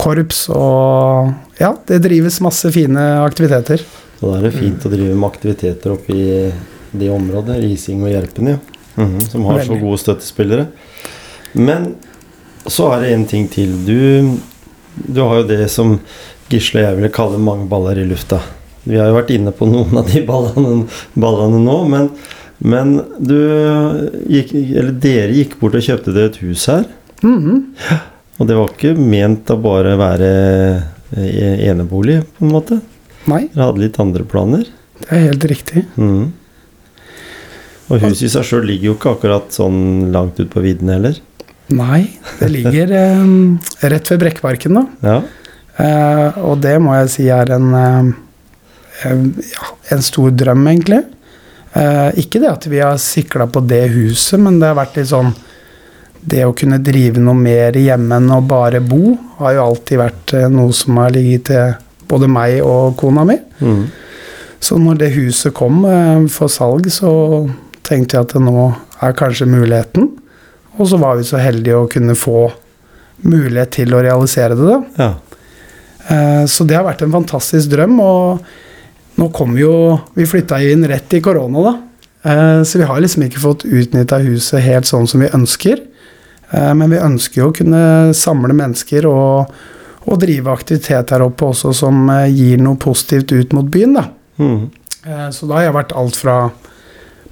korps 0.00 0.46
og 0.54 1.32
Ja, 1.60 1.72
det 1.86 2.02
drives 2.04 2.40
masse 2.42 2.70
fine 2.74 3.02
aktiviteter. 3.22 3.82
Så 4.18 4.30
da 4.30 4.38
er 4.38 4.48
det 4.48 4.54
fint 4.56 4.86
å 4.86 4.90
drive 4.92 5.14
med 5.14 5.28
aktiviteter 5.28 5.94
oppe 5.94 6.14
i 6.14 6.26
det 6.94 7.10
området, 7.10 7.58
Rising 7.62 8.02
og 8.06 8.12
Gjerpen, 8.12 8.52
ja. 8.54 8.58
Mhm, 8.94 9.20
som 9.26 9.46
har 9.50 9.64
så 9.66 9.74
gode 9.78 9.98
støttespillere. 9.98 10.68
Men 11.58 11.96
så 12.66 12.92
er 12.94 13.02
det 13.02 13.14
en 13.14 13.26
ting 13.26 13.48
til. 13.50 13.74
Du, 13.86 14.38
du 14.94 15.20
har 15.22 15.42
jo 15.42 15.48
det 15.48 15.66
som 15.70 15.96
Gisle 16.52 16.82
og 16.82 16.86
jeg 16.86 16.98
ville 16.98 17.14
kalle 17.14 17.40
mange 17.42 17.66
baller 17.70 17.98
i 17.98 18.06
lufta. 18.06 18.38
Vi 18.84 18.98
har 19.00 19.08
jo 19.08 19.16
vært 19.16 19.32
inne 19.34 19.52
på 19.56 19.66
noen 19.68 19.96
av 20.00 20.10
de 20.10 20.20
ballene, 20.28 20.84
ballene 21.16 21.60
nå, 21.64 21.76
men, 21.90 22.10
men 22.64 22.94
du 23.20 23.36
gikk, 24.32 24.54
eller 24.56 24.94
dere 25.04 25.34
gikk 25.36 25.58
bort 25.60 25.76
og 25.76 25.84
kjøpte 25.84 26.14
dere 26.16 26.30
et 26.32 26.40
hus 26.42 26.64
her. 26.72 26.86
Mhm. 27.22 27.58
Og 28.40 28.48
det 28.48 28.56
var 28.58 28.72
ikke 28.72 28.94
ment 28.98 29.50
å 29.52 29.56
bare 29.62 29.92
være 30.00 30.30
eh, 31.14 31.68
enebolig, 31.68 32.22
på 32.34 32.46
en 32.48 32.50
måte. 32.56 32.80
Nei, 33.30 33.44
Dere 33.52 33.68
hadde 33.68 33.84
litt 33.84 34.00
andre 34.02 34.24
planer. 34.28 34.64
det 35.04 35.12
er 35.14 35.22
helt 35.28 35.44
riktig. 35.48 35.84
Mm. 35.96 36.32
Og 37.92 38.00
huset 38.02 38.26
i 38.26 38.32
seg 38.32 38.44
sjøl 38.48 38.66
ligger 38.68 38.90
jo 38.90 38.96
ikke 38.96 39.12
akkurat 39.14 39.54
sånn 39.54 40.10
langt 40.12 40.40
ut 40.40 40.50
på 40.52 40.62
vidden 40.64 40.90
heller. 40.92 41.20
Nei, 41.72 42.02
det 42.40 42.50
ligger 42.52 42.92
eh, 43.04 43.88
rett 43.92 44.10
ved 44.12 44.22
Brekkparken, 44.24 44.80
da. 44.80 44.84
Ja. 45.04 45.16
Eh, 45.84 46.42
og 46.44 46.58
det 46.64 46.74
må 46.82 46.96
jeg 46.98 47.12
si 47.14 47.28
er 47.32 47.54
en, 47.54 47.70
eh, 47.78 49.14
ja, 49.52 49.70
en 49.94 50.04
stor 50.04 50.34
drøm, 50.34 50.66
egentlig. 50.74 51.04
Eh, 51.74 52.10
ikke 52.22 52.38
det 52.42 52.50
at 52.52 52.66
vi 52.70 52.78
har 52.78 52.98
sikla 53.02 53.48
på 53.50 53.62
det 53.66 53.82
huset, 53.96 54.38
men 54.40 54.60
det 54.60 54.68
har 54.70 54.78
vært 54.78 55.00
litt 55.00 55.10
sånn 55.10 55.32
Det 56.24 56.40
å 56.46 56.54
kunne 56.56 56.78
drive 56.80 57.20
noe 57.20 57.36
mer 57.36 57.74
hjemme 57.76 58.16
enn 58.16 58.30
å 58.32 58.38
bare 58.48 58.78
bo, 58.80 59.12
har 59.42 59.56
jo 59.58 59.64
alltid 59.66 59.98
vært 60.00 60.32
eh, 60.38 60.46
noe 60.48 60.72
som 60.72 60.96
har 61.02 61.10
ligget 61.12 61.44
til 61.50 61.74
både 62.08 62.28
meg 62.32 62.62
og 62.64 62.94
kona 62.96 63.26
mi. 63.28 63.36
Mm. 63.60 63.82
Så 64.64 64.78
når 64.80 65.02
det 65.02 65.10
huset 65.18 65.52
kom 65.52 65.82
eh, 65.84 66.22
for 66.32 66.48
salg, 66.48 66.88
så 66.88 67.10
tenkte 67.84 68.16
jeg 68.16 68.24
at 68.24 68.32
det 68.38 68.40
nå 68.46 68.70
er 69.04 69.12
kanskje 69.18 69.50
muligheten. 69.52 70.08
Og 70.78 70.88
så 70.88 70.96
var 71.02 71.18
vi 71.20 71.26
så 71.28 71.42
heldige 71.42 71.76
å 71.82 71.90
kunne 71.92 72.16
få 72.16 72.46
mulighet 73.28 73.74
til 73.76 73.92
å 73.92 74.00
realisere 74.06 74.56
det, 74.56 74.64
da. 74.70 74.80
ja. 75.04 75.10
Eh, 76.08 76.44
Så 76.48 76.64
det 76.64 76.76
har 76.78 76.88
vært 76.88 77.04
en 77.04 77.12
fantastisk 77.12 77.68
drøm, 77.76 78.00
og 78.00 78.40
nå 79.16 79.28
kom 79.32 79.58
jo 79.58 79.98
Vi 80.14 80.26
flytta 80.26 80.58
inn 80.62 80.86
rett 80.88 81.14
i 81.14 81.20
korona, 81.22 81.62
da. 81.62 81.74
Eh, 82.30 82.62
Så 82.62 82.78
vi 82.78 82.84
har 82.84 83.00
liksom 83.00 83.22
ikke 83.26 83.42
fått 83.42 83.64
utnytta 83.64 84.18
huset 84.24 84.62
helt 84.64 84.88
sånn 84.88 85.06
som 85.06 85.20
vi 85.20 85.28
ønsker. 85.28 85.80
Eh, 86.50 86.74
Men 86.74 86.90
vi 86.90 86.98
ønsker 86.98 87.42
jo 87.42 87.50
å 87.50 87.54
kunne 87.54 88.14
samle 88.14 88.54
mennesker 88.56 89.06
og, 89.06 89.52
og 90.06 90.18
drive 90.20 90.50
aktivitet 90.52 91.10
her 91.14 91.22
oppe 91.24 91.44
også 91.52 91.72
som 91.74 92.08
eh, 92.10 92.26
gir 92.32 92.58
noe 92.58 92.76
positivt 92.76 93.32
ut 93.32 93.52
mot 93.52 93.64
byen, 93.70 93.94
da. 93.94 94.08
Eh, 94.40 95.30
Så 95.30 95.46
da 95.46 95.54
har 95.60 95.68
jeg 95.68 95.78
vært 95.78 95.96
alt 95.96 96.16
fra 96.16 96.50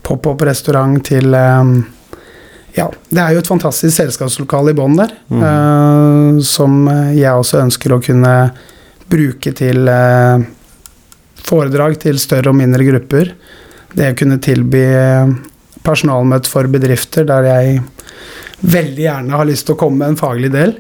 pop-opp-restaurant 0.03 1.05
til 1.05 1.35
Ja, 2.75 2.87
det 3.11 3.21
er 3.21 3.35
jo 3.35 3.39
et 3.43 3.47
fantastisk 3.47 3.93
selskapslokale 3.99 4.73
i 4.73 4.75
bånn 4.75 4.97
der, 4.97 5.11
mm. 5.29 6.41
som 6.41 6.89
jeg 7.13 7.29
også 7.29 7.61
ønsker 7.61 7.93
å 7.93 8.01
kunne 8.01 8.33
bruke 9.13 9.53
til 9.53 9.85
foredrag 11.47 11.99
til 12.03 12.21
større 12.23 12.53
og 12.53 12.59
mindre 12.59 12.87
grupper. 12.87 13.33
Det 13.93 14.13
å 14.13 14.19
kunne 14.19 14.41
tilby 14.43 14.83
eh, 14.83 15.33
personalmøte 15.85 16.51
for 16.51 16.71
bedrifter 16.73 17.27
der 17.29 17.49
jeg 17.49 17.81
veldig 18.63 19.03
gjerne 19.05 19.39
har 19.41 19.49
lyst 19.49 19.67
til 19.67 19.77
å 19.77 19.81
komme 19.81 20.03
med 20.03 20.15
en 20.15 20.21
faglig 20.21 20.53
del. 20.55 20.77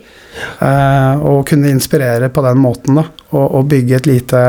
eh, 0.62 1.25
og 1.29 1.46
kunne 1.48 1.72
inspirere 1.72 2.31
på 2.33 2.44
den 2.46 2.62
måten, 2.62 3.01
da. 3.01 3.09
Og, 3.33 3.46
og 3.59 3.66
bygge 3.72 3.98
et 3.98 4.09
lite 4.11 4.44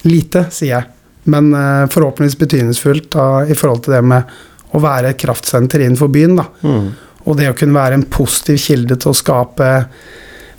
Lite, 0.00 0.46
sier 0.48 0.70
jeg. 0.78 0.86
Men 1.28 1.50
eh, 1.52 1.86
forhåpentligvis 1.92 2.38
betydningsfullt 2.40 3.10
da, 3.12 3.24
i 3.44 3.56
forhold 3.58 3.82
til 3.84 3.98
det 3.98 4.00
med 4.08 4.38
å 4.72 4.80
være 4.80 5.10
et 5.12 5.20
kraftsenter 5.20 5.84
innenfor 5.84 6.08
byen. 6.08 6.38
da. 6.38 6.46
Mm. 6.64 6.86
Og 7.28 7.36
det 7.36 7.50
å 7.50 7.56
kunne 7.58 7.76
være 7.76 7.98
en 7.98 8.06
positiv 8.08 8.56
kilde 8.62 8.96
til 8.96 9.12
å 9.12 9.18
skape 9.18 9.68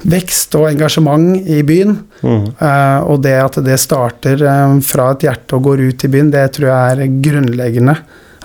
vekst 0.08 0.56
og 0.60 0.68
engasjement 0.70 1.48
i 1.48 1.62
byen. 1.68 1.96
Mm. 2.22 2.46
Uh, 2.60 3.00
og 3.12 3.22
det 3.26 3.36
at 3.42 3.60
det 3.66 3.78
starter 3.82 4.42
uh, 4.46 4.78
fra 4.86 5.12
et 5.14 5.28
hjerte 5.28 5.58
og 5.58 5.70
går 5.70 5.86
ut 5.90 6.06
i 6.06 6.12
byen, 6.12 6.32
det 6.34 6.48
tror 6.58 6.72
jeg 6.72 6.98
er 6.98 7.16
grunnleggende. 7.28 7.98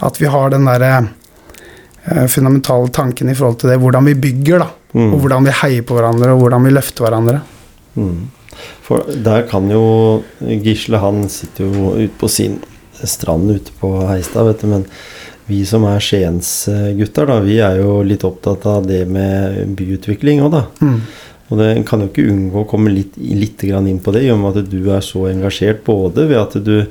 At 0.06 0.20
vi 0.20 0.30
har 0.32 0.52
den 0.52 0.68
derre 0.68 0.92
uh, 1.02 2.26
fundamentale 2.32 2.92
tanken 2.94 3.32
i 3.32 3.36
forhold 3.36 3.60
til 3.62 3.72
det, 3.72 3.80
hvordan 3.82 4.08
vi 4.12 4.18
bygger, 4.28 4.64
da. 4.64 4.70
Mm. 4.96 5.10
Og 5.12 5.20
hvordan 5.24 5.44
vi 5.48 5.58
heier 5.62 5.84
på 5.84 5.96
hverandre, 5.98 6.32
og 6.32 6.44
hvordan 6.44 6.64
vi 6.68 6.72
løfter 6.72 7.06
hverandre. 7.06 7.42
Mm. 7.96 8.24
For 8.86 9.04
der 9.24 9.44
kan 9.48 9.68
jo 9.68 10.22
Gisle 10.40 11.00
Han 11.00 11.26
sitter 11.32 11.66
jo 11.66 11.90
ute 11.96 12.12
på 12.20 12.28
sin 12.30 12.58
strand 13.04 13.50
ute 13.50 13.74
på 13.80 13.90
Heistad, 14.08 14.46
vet 14.48 14.62
du, 14.64 14.70
men 14.70 14.86
vi 15.46 15.60
som 15.68 15.84
er 15.86 16.02
Skiensgutter, 16.02 17.28
da, 17.28 17.38
vi 17.44 17.58
er 17.62 17.78
jo 17.78 18.00
litt 18.06 18.24
opptatt 18.26 18.64
av 18.66 18.86
det 18.88 19.04
med 19.10 19.76
byutvikling 19.78 20.42
òg, 20.42 20.56
da. 20.56 20.62
Mm. 20.82 20.96
Og 21.50 21.58
det 21.60 21.68
kan 21.86 22.00
jo 22.02 22.08
ikke 22.10 22.24
unngå 22.32 22.64
å 22.64 22.68
komme 22.68 22.90
litt, 22.90 23.14
litt 23.18 23.60
grann 23.62 23.86
inn 23.86 24.00
på 24.02 24.12
det, 24.16 24.24
i 24.26 24.32
og 24.34 24.40
med 24.42 24.56
at 24.58 24.70
du 24.72 24.80
er 24.90 25.04
så 25.04 25.28
engasjert 25.30 25.84
både 25.86 26.24
ved 26.26 26.40
at 26.40 26.56
du 26.66 26.86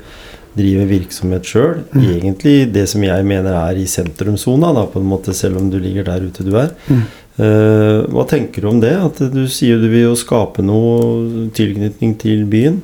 driver 0.55 0.85
virksomhet 0.87 1.43
sjøl, 1.43 1.81
Mm. 1.91 2.05
egentlig 2.15 2.71
det 2.71 2.85
som 2.87 3.03
jeg 3.03 3.25
mener 3.27 3.51
er 3.51 3.75
i 3.75 3.83
sentrumssona, 3.85 4.69
på 4.87 5.01
en 5.01 5.09
måte, 5.09 5.33
selv 5.35 5.57
om 5.59 5.69
du 5.69 5.75
ligger 5.79 6.05
der 6.07 6.23
ute 6.23 6.45
du 6.47 6.53
er. 6.55 6.69
Mm. 6.87 7.01
Eh, 7.37 8.05
hva 8.15 8.23
tenker 8.31 8.61
du 8.63 8.69
om 8.69 8.79
det? 8.79 8.93
At 8.95 9.19
du 9.33 9.41
sier 9.51 9.75
du 9.81 9.89
vil 9.91 10.05
jo 10.07 10.15
skape 10.15 10.63
noe 10.63 11.49
tilknytning 11.51 12.15
til 12.17 12.45
byen. 12.47 12.81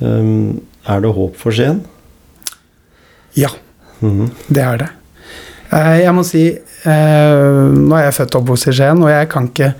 Um, 0.00 0.60
er 0.88 1.00
det 1.00 1.12
håp 1.14 1.36
for 1.38 1.54
Skien? 1.54 1.84
Ja. 3.36 3.48
mm. 4.02 4.30
Det 4.50 4.62
er 4.64 4.76
det. 4.82 4.88
Eh, 5.72 6.00
Jeg 6.02 6.12
må 6.14 6.24
si 6.26 6.42
eh, 6.50 7.70
Nå 7.70 7.94
er 7.96 8.04
jeg 8.08 8.14
født 8.18 8.34
og 8.34 8.42
oppvokst 8.42 8.68
i 8.70 8.74
Skien, 8.76 9.02
og 9.02 9.10
jeg 9.10 9.28
kan 9.32 9.48
ikke 9.50 9.70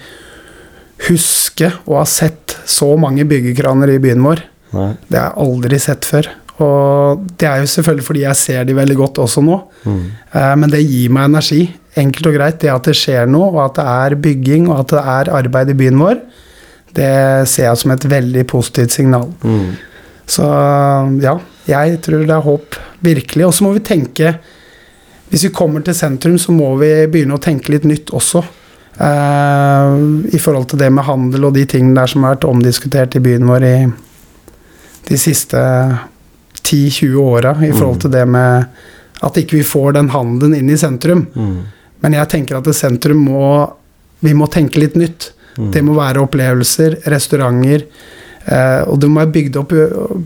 huske 1.06 1.70
å 1.84 1.98
ha 2.00 2.06
sett 2.08 2.56
så 2.66 2.94
mange 3.00 3.26
byggekraner 3.28 3.92
i 3.94 4.00
byen 4.02 4.24
vår. 4.24 4.42
Nei. 4.76 4.90
Det 5.08 5.18
har 5.20 5.30
jeg 5.30 5.46
aldri 5.46 5.80
sett 5.82 6.08
før. 6.08 6.28
Og 6.64 7.24
det 7.36 7.48
er 7.48 7.60
jo 7.60 7.68
selvfølgelig 7.68 8.06
fordi 8.06 8.22
jeg 8.24 8.40
ser 8.40 8.64
de 8.64 8.76
veldig 8.76 8.96
godt 8.96 9.20
også 9.26 9.42
nå. 9.44 9.58
Mm. 9.84 10.04
Eh, 10.32 10.54
Men 10.56 10.72
det 10.72 10.84
gir 10.86 11.12
meg 11.12 11.28
energi. 11.30 11.60
Enkelt 11.96 12.30
og 12.30 12.38
greit. 12.38 12.60
Det 12.62 12.72
at 12.72 12.88
det 12.88 12.96
skjer 12.96 13.28
noe, 13.28 13.50
og 13.52 13.60
at 13.66 13.78
det 13.78 13.86
er 13.92 14.18
bygging, 14.24 14.70
og 14.70 14.80
at 14.80 14.94
det 14.94 15.04
er 15.16 15.32
arbeid 15.40 15.72
i 15.72 15.78
byen 15.78 16.00
vår, 16.00 16.20
det 16.96 17.12
ser 17.52 17.68
jeg 17.68 17.80
som 17.82 17.92
et 17.92 18.08
veldig 18.08 18.44
positivt 18.48 18.94
signal. 18.96 19.28
Mm. 19.44 19.76
Så 20.26 20.44
ja, 21.22 21.36
jeg 21.68 22.00
tror 22.02 22.24
det 22.24 22.34
er 22.34 22.44
håp, 22.46 22.78
virkelig. 23.04 23.46
Og 23.46 23.54
så 23.54 23.66
må 23.66 23.74
vi 23.76 23.84
tenke 23.84 24.38
Hvis 25.26 25.42
vi 25.42 25.48
kommer 25.50 25.82
til 25.82 25.94
sentrum, 25.94 26.36
så 26.38 26.52
må 26.54 26.68
vi 26.78 26.88
begynne 27.10 27.34
å 27.34 27.42
tenke 27.42 27.72
litt 27.72 27.82
nytt 27.82 28.12
også. 28.14 28.44
Eh, 28.98 29.94
I 30.36 30.40
forhold 30.42 30.70
til 30.72 30.80
det 30.82 30.90
med 30.92 31.06
handel 31.06 31.48
og 31.48 31.54
de 31.56 31.64
tingene 31.68 32.00
der 32.00 32.10
som 32.10 32.24
har 32.24 32.36
vært 32.36 32.48
omdiskutert 32.48 33.16
i 33.16 33.22
byen 33.24 33.46
vår 33.48 33.66
i 33.66 33.76
de 35.06 35.18
siste 35.20 35.60
10-20 36.66 37.16
åra. 37.22 37.54
I 37.62 37.72
forhold 37.72 38.00
til 38.04 38.14
det 38.14 38.26
med 38.28 38.66
at 39.26 39.38
ikke 39.40 39.60
vi 39.60 39.64
får 39.64 39.96
den 39.96 40.10
handelen 40.12 40.56
inn 40.58 40.70
i 40.72 40.78
sentrum. 40.80 41.26
Mm. 41.34 41.56
Men 42.04 42.16
jeg 42.18 42.30
tenker 42.32 42.58
at 42.58 42.66
det 42.66 42.76
sentrum 42.76 43.24
må 43.28 43.48
Vi 44.24 44.32
må 44.32 44.46
tenke 44.48 44.80
litt 44.80 44.94
nytt. 44.96 45.26
Mm. 45.58 45.66
Det 45.74 45.82
må 45.84 45.92
være 45.94 46.22
opplevelser, 46.24 46.94
restauranter. 47.12 47.82
Eh, 48.48 48.82
og 48.88 48.96
det 49.00 49.10
må 49.12 49.20
være 49.20 49.32
bygd 49.34 49.58
opp 49.60 49.74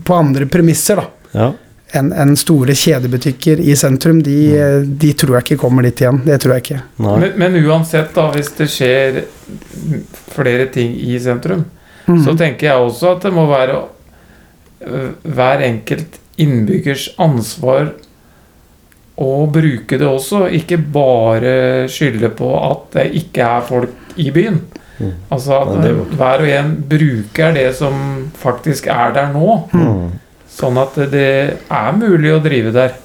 på 0.07 0.15
andre 0.15 0.47
premisser, 0.49 1.01
da. 1.01 1.27
Ja. 1.35 1.47
Enn 1.93 2.13
en 2.15 2.35
store 2.39 2.71
kjedebutikker 2.77 3.59
i 3.59 3.73
sentrum. 3.75 4.21
De, 4.23 4.35
eh, 4.55 4.81
de 4.85 5.09
tror 5.13 5.35
jeg 5.39 5.43
ikke 5.49 5.61
kommer 5.65 5.83
dit 5.83 5.99
igjen. 5.99 6.21
Det 6.25 6.37
tror 6.39 6.53
jeg 6.55 6.63
ikke. 6.63 6.81
Men, 7.03 7.25
men 7.41 7.57
uansett, 7.65 8.13
da, 8.15 8.29
hvis 8.31 8.51
det 8.55 8.69
skjer 8.71 9.21
flere 10.31 10.69
ting 10.71 10.93
i 10.95 11.17
sentrum, 11.19 11.65
Mhm. 12.07 12.23
så 12.25 12.33
tenker 12.37 12.67
jeg 12.67 12.81
også 12.81 13.11
at 13.15 13.21
det 13.27 13.33
må 13.33 13.43
være 13.47 13.75
øh, 14.87 15.09
hver 15.23 15.61
enkelt 15.67 16.15
innbyggers 16.41 17.09
ansvar 17.21 17.91
å 19.21 19.45
bruke 19.53 19.99
det 19.99 20.07
også. 20.07 20.47
Ikke 20.57 20.77
bare 20.81 21.87
skylde 21.91 22.31
på 22.33 22.49
at 22.71 22.87
det 22.95 23.05
ikke 23.21 23.43
er 23.45 23.61
folk 23.67 24.15
i 24.17 24.31
byen. 24.33 24.61
Mm. 24.97 25.11
Altså 25.33 25.59
at 25.61 25.85
hver 26.17 26.41
og 26.41 26.49
en 26.49 26.73
bruker 26.89 27.53
det 27.53 27.67
som 27.77 28.27
faktisk 28.41 28.87
er 28.87 29.13
der 29.13 29.31
nå. 29.33 29.59
Mhm. 29.73 30.11
Sånn 30.51 30.77
at 30.81 30.97
det 31.11 31.31
er 31.71 31.97
mulig 31.97 32.33
å 32.35 32.41
drive 32.43 32.73
der. 32.75 32.97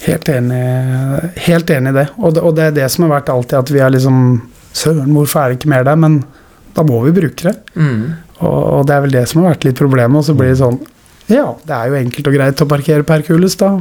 Helt 0.00 0.30
enig, 0.32 0.60
helt 1.44 1.70
enig 1.74 1.92
i 1.92 1.98
det. 1.98 2.06
Og, 2.18 2.34
det. 2.34 2.42
og 2.44 2.56
det 2.56 2.66
er 2.68 2.76
det 2.78 2.88
som 2.92 3.04
har 3.04 3.18
vært 3.18 3.32
alltid 3.32 3.58
at 3.58 3.72
vi 3.74 3.84
er 3.84 3.92
liksom 3.96 4.24
Søren, 4.70 5.10
hvorfor 5.10 5.40
er 5.42 5.50
det 5.50 5.56
ikke 5.58 5.72
mer 5.72 5.82
der? 5.82 5.96
Men 5.98 6.20
Da 6.76 6.84
må 6.86 7.00
vi 7.02 7.10
bruke 7.10 7.42
det. 7.48 7.56
Mm. 7.74 8.12
Og, 8.38 8.58
og 8.78 8.84
det 8.86 8.94
er 8.94 9.00
vel 9.02 9.14
det 9.16 9.24
som 9.26 9.40
har 9.42 9.56
vært 9.56 9.64
litt 9.66 9.80
problemet. 9.80 10.20
Og 10.20 10.28
så 10.28 10.36
blir 10.38 10.52
det 10.52 10.60
sånn 10.60 10.78
Ja, 11.30 11.48
det 11.66 11.74
er 11.74 11.90
jo 11.90 11.98
enkelt 11.98 12.30
og 12.30 12.36
greit 12.36 12.62
å 12.62 12.68
parkere 12.70 13.06
Perkules, 13.06 13.56
da. 13.58 13.72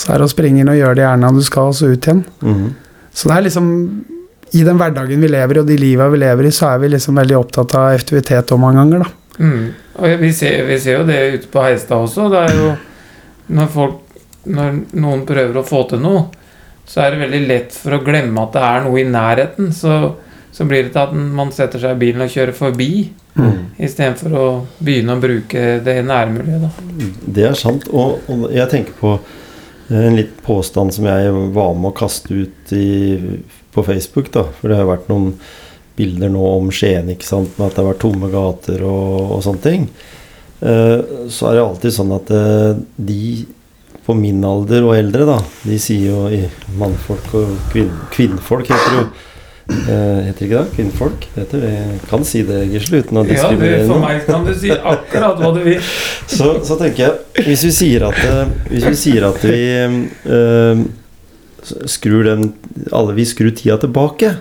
Så 0.00 0.14
er 0.14 0.20
det 0.20 0.30
å 0.30 0.32
springe 0.32 0.62
inn 0.62 0.72
og 0.72 0.78
gjøre 0.78 0.96
det 0.96 1.04
gjerne 1.04 1.34
du 1.36 1.42
skal, 1.44 1.70
og 1.70 1.76
så 1.76 1.92
ut 1.92 2.08
igjen. 2.08 2.24
Mm. 2.40 2.66
Så 3.12 3.28
det 3.28 3.36
er 3.36 3.46
liksom 3.46 3.70
I 4.56 4.64
den 4.66 4.80
hverdagen 4.80 5.22
vi 5.22 5.30
lever 5.30 5.58
i, 5.58 5.62
og 5.62 5.68
de 5.68 5.78
liva 5.78 6.08
vi 6.10 6.22
lever 6.24 6.48
i, 6.48 6.54
så 6.54 6.72
er 6.72 6.82
vi 6.82 6.94
liksom 6.94 7.20
veldig 7.20 7.36
opptatt 7.38 7.76
av 7.78 7.92
effektivitet 7.94 8.54
òg 8.56 8.62
mange 8.64 8.80
ganger, 8.80 9.04
da. 9.04 9.19
Mm. 9.38 9.70
Og 10.00 10.18
vi 10.20 10.32
ser, 10.36 10.64
vi 10.68 10.78
ser 10.82 10.98
jo 10.98 11.06
det 11.08 11.20
ute 11.36 11.50
på 11.52 11.62
Heistad 11.64 12.02
også. 12.04 12.26
Det 12.32 12.40
er 12.48 12.56
jo 12.58 12.70
når 13.56 13.68
folk 13.74 13.98
Når 14.50 14.76
noen 14.96 15.26
prøver 15.28 15.58
å 15.60 15.62
få 15.68 15.82
til 15.90 16.00
noe, 16.00 16.22
så 16.88 17.02
er 17.04 17.10
det 17.12 17.18
veldig 17.26 17.40
lett 17.46 17.74
for 17.76 17.92
å 17.92 17.98
glemme 18.02 18.40
at 18.40 18.54
det 18.56 18.62
er 18.64 18.84
noe 18.86 19.00
i 19.02 19.04
nærheten. 19.04 19.66
Så, 19.76 20.14
så 20.50 20.64
blir 20.64 20.86
det 20.86 20.94
til 20.94 21.02
at 21.02 21.12
man 21.12 21.52
setter 21.52 21.78
seg 21.82 21.92
i 21.92 22.00
bilen 22.06 22.24
og 22.24 22.32
kjører 22.32 22.56
forbi, 22.56 22.92
Mm. 23.30 23.76
istedenfor 23.78 24.32
å 24.34 24.46
begynne 24.82 25.14
å 25.14 25.20
bruke 25.22 25.60
det 25.84 25.92
nærmiljøet. 26.04 26.64
Da. 26.64 27.10
Det 27.36 27.44
er 27.46 27.54
sant. 27.54 27.84
Og, 27.94 28.24
og 28.28 28.48
jeg 28.52 28.66
tenker 28.72 28.96
på 28.98 29.12
en 29.94 30.16
litt 30.18 30.32
påstand 30.42 30.92
som 30.96 31.06
jeg 31.06 31.30
var 31.54 31.70
med 31.78 31.92
å 31.92 31.94
kaste 32.00 32.34
ut 32.42 32.72
i, 32.74 33.20
på 33.72 33.84
Facebook. 33.86 34.32
da, 34.34 34.48
For 34.58 34.68
det 34.72 34.80
har 34.80 34.88
vært 34.90 35.08
noen 35.12 35.34
bilder 36.00 36.32
nå 36.32 36.42
om 36.56 36.72
Skien, 36.74 37.12
ikke 37.12 37.28
sant, 37.28 37.52
med 37.58 37.68
at 37.68 37.76
det 37.76 37.84
har 37.84 37.92
vært 37.92 38.02
tomme 38.02 38.32
gater 38.32 38.82
og, 38.88 39.36
og 39.36 39.46
sånne 39.46 39.64
ting. 39.68 39.88
Eh, 40.60 40.98
så 41.32 41.50
er 41.50 41.56
det 41.56 41.64
alltid 41.64 41.96
sånn 42.00 42.12
at 42.16 42.34
eh, 42.36 42.84
de 42.96 43.24
på 44.06 44.16
min 44.16 44.40
alder 44.44 44.84
og 44.88 44.96
eldre, 44.96 45.26
da, 45.28 45.38
de 45.68 45.76
sier 45.80 46.08
jo 46.08 46.22
i 46.32 46.44
mannfolk 46.80 47.34
og 47.36 47.52
kvinn, 47.70 47.92
kvinnfolk 48.14 48.70
heter 48.72 48.94
det 48.94 49.02
jo. 49.02 49.10
Eh, 49.70 50.20
heter 50.26 50.46
ikke 50.46 50.56
det? 50.56 50.70
Kvinnfolk? 50.74 51.26
Det 51.34 51.44
heter 51.44 51.60
det. 51.62 51.74
Kan 52.10 52.24
si 52.26 52.42
det, 52.46 52.64
Gisle, 52.72 53.04
uten 53.04 53.20
å 53.20 53.24
diskriminere 53.26 53.84
noen. 53.84 53.86
Ja, 53.86 53.92
for 53.92 54.02
meg 54.02 54.24
kan 54.26 54.46
du 54.48 54.52
si 54.58 54.72
akkurat 54.74 55.38
hva 55.38 55.52
du 55.54 55.60
vil. 55.62 55.92
Så, 56.40 56.48
så 56.66 56.76
tenker 56.78 57.04
jeg 57.04 57.46
Hvis 57.48 57.64
vi 57.66 57.70
sier 57.74 58.04
at, 58.06 58.18
hvis 58.70 58.84
vi, 58.86 58.96
sier 58.98 59.26
at 59.28 59.44
vi 59.44 59.62
eh, 59.76 60.82
skrur 61.90 62.24
den 62.26 62.52
Alle 62.92 63.14
vil 63.16 63.28
skru 63.28 63.50
tida 63.50 63.76
tilbake. 63.82 64.34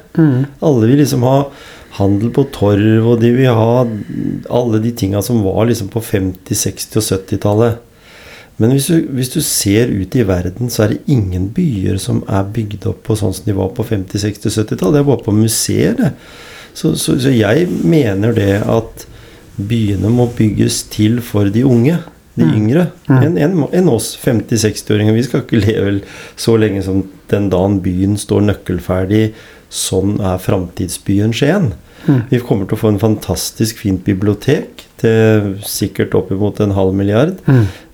Alle 0.65 0.88
vil 0.88 1.01
liksom 1.01 1.25
ha 1.27 1.43
handel 1.97 2.32
på 2.34 2.45
torv, 2.53 3.08
og 3.10 3.21
de 3.23 3.32
vil 3.34 3.53
ha 3.55 3.84
alle 4.53 4.82
de 4.84 4.91
tinga 4.95 5.21
som 5.25 5.41
var 5.43 5.65
liksom 5.69 5.89
på 5.91 6.01
50-, 6.05 6.53
60- 6.53 6.99
og 7.01 7.08
70-tallet. 7.08 7.86
Men 8.60 8.73
hvis 8.75 8.89
du, 8.91 9.08
hvis 9.15 9.32
du 9.32 9.39
ser 9.45 9.88
ut 9.88 10.15
i 10.19 10.25
verden, 10.27 10.69
så 10.69 10.84
er 10.84 10.93
det 10.93 11.12
ingen 11.12 11.47
byer 11.55 11.97
som 12.01 12.21
er 12.27 12.47
bygd 12.55 12.89
opp 12.91 13.05
på 13.08 13.15
sånn 13.15 13.34
som 13.36 13.47
de 13.47 13.55
var 13.55 13.71
på 13.75 13.86
50-, 13.88 14.19
60- 14.19 14.49
og 14.49 14.58
70-tallet. 14.58 14.97
Det 14.97 15.01
er 15.01 15.10
bare 15.10 15.25
på 15.25 15.36
museer, 15.36 15.95
det. 15.99 16.13
Så, 16.75 16.93
så, 16.99 17.15
så 17.19 17.32
jeg 17.34 17.67
mener 17.88 18.36
det 18.36 18.60
at 18.62 19.05
byene 19.60 20.12
må 20.13 20.29
bygges 20.36 20.84
til 20.93 21.19
for 21.25 21.49
de 21.51 21.63
unge. 21.67 21.97
De 22.37 22.45
yngre. 22.45 22.87
Enn 23.09 23.37
en, 23.41 23.63
en 23.73 23.89
oss 23.91 24.13
50-60-åringer. 24.21 25.15
Vi 25.17 25.25
skal 25.27 25.43
ikke 25.43 25.61
leve 25.63 25.95
så 26.39 26.55
lenge 26.61 26.83
som 26.85 27.03
den 27.31 27.49
dagen 27.51 27.79
byen 27.85 28.17
står 28.21 28.45
nøkkelferdig. 28.47 29.31
Sånn 29.69 30.17
er 30.25 30.41
framtidsbyen 30.41 31.33
Skien. 31.35 31.73
Vi 32.29 32.39
kommer 32.41 32.65
til 32.65 32.77
å 32.77 32.79
få 32.79 32.93
en 32.93 33.01
fantastisk 33.01 33.81
fint 33.83 34.05
bibliotek 34.05 34.85
til 34.99 35.53
sikkert 35.67 36.15
oppimot 36.17 36.59
en 36.63 36.73
halv 36.75 36.95
milliard. 36.95 37.35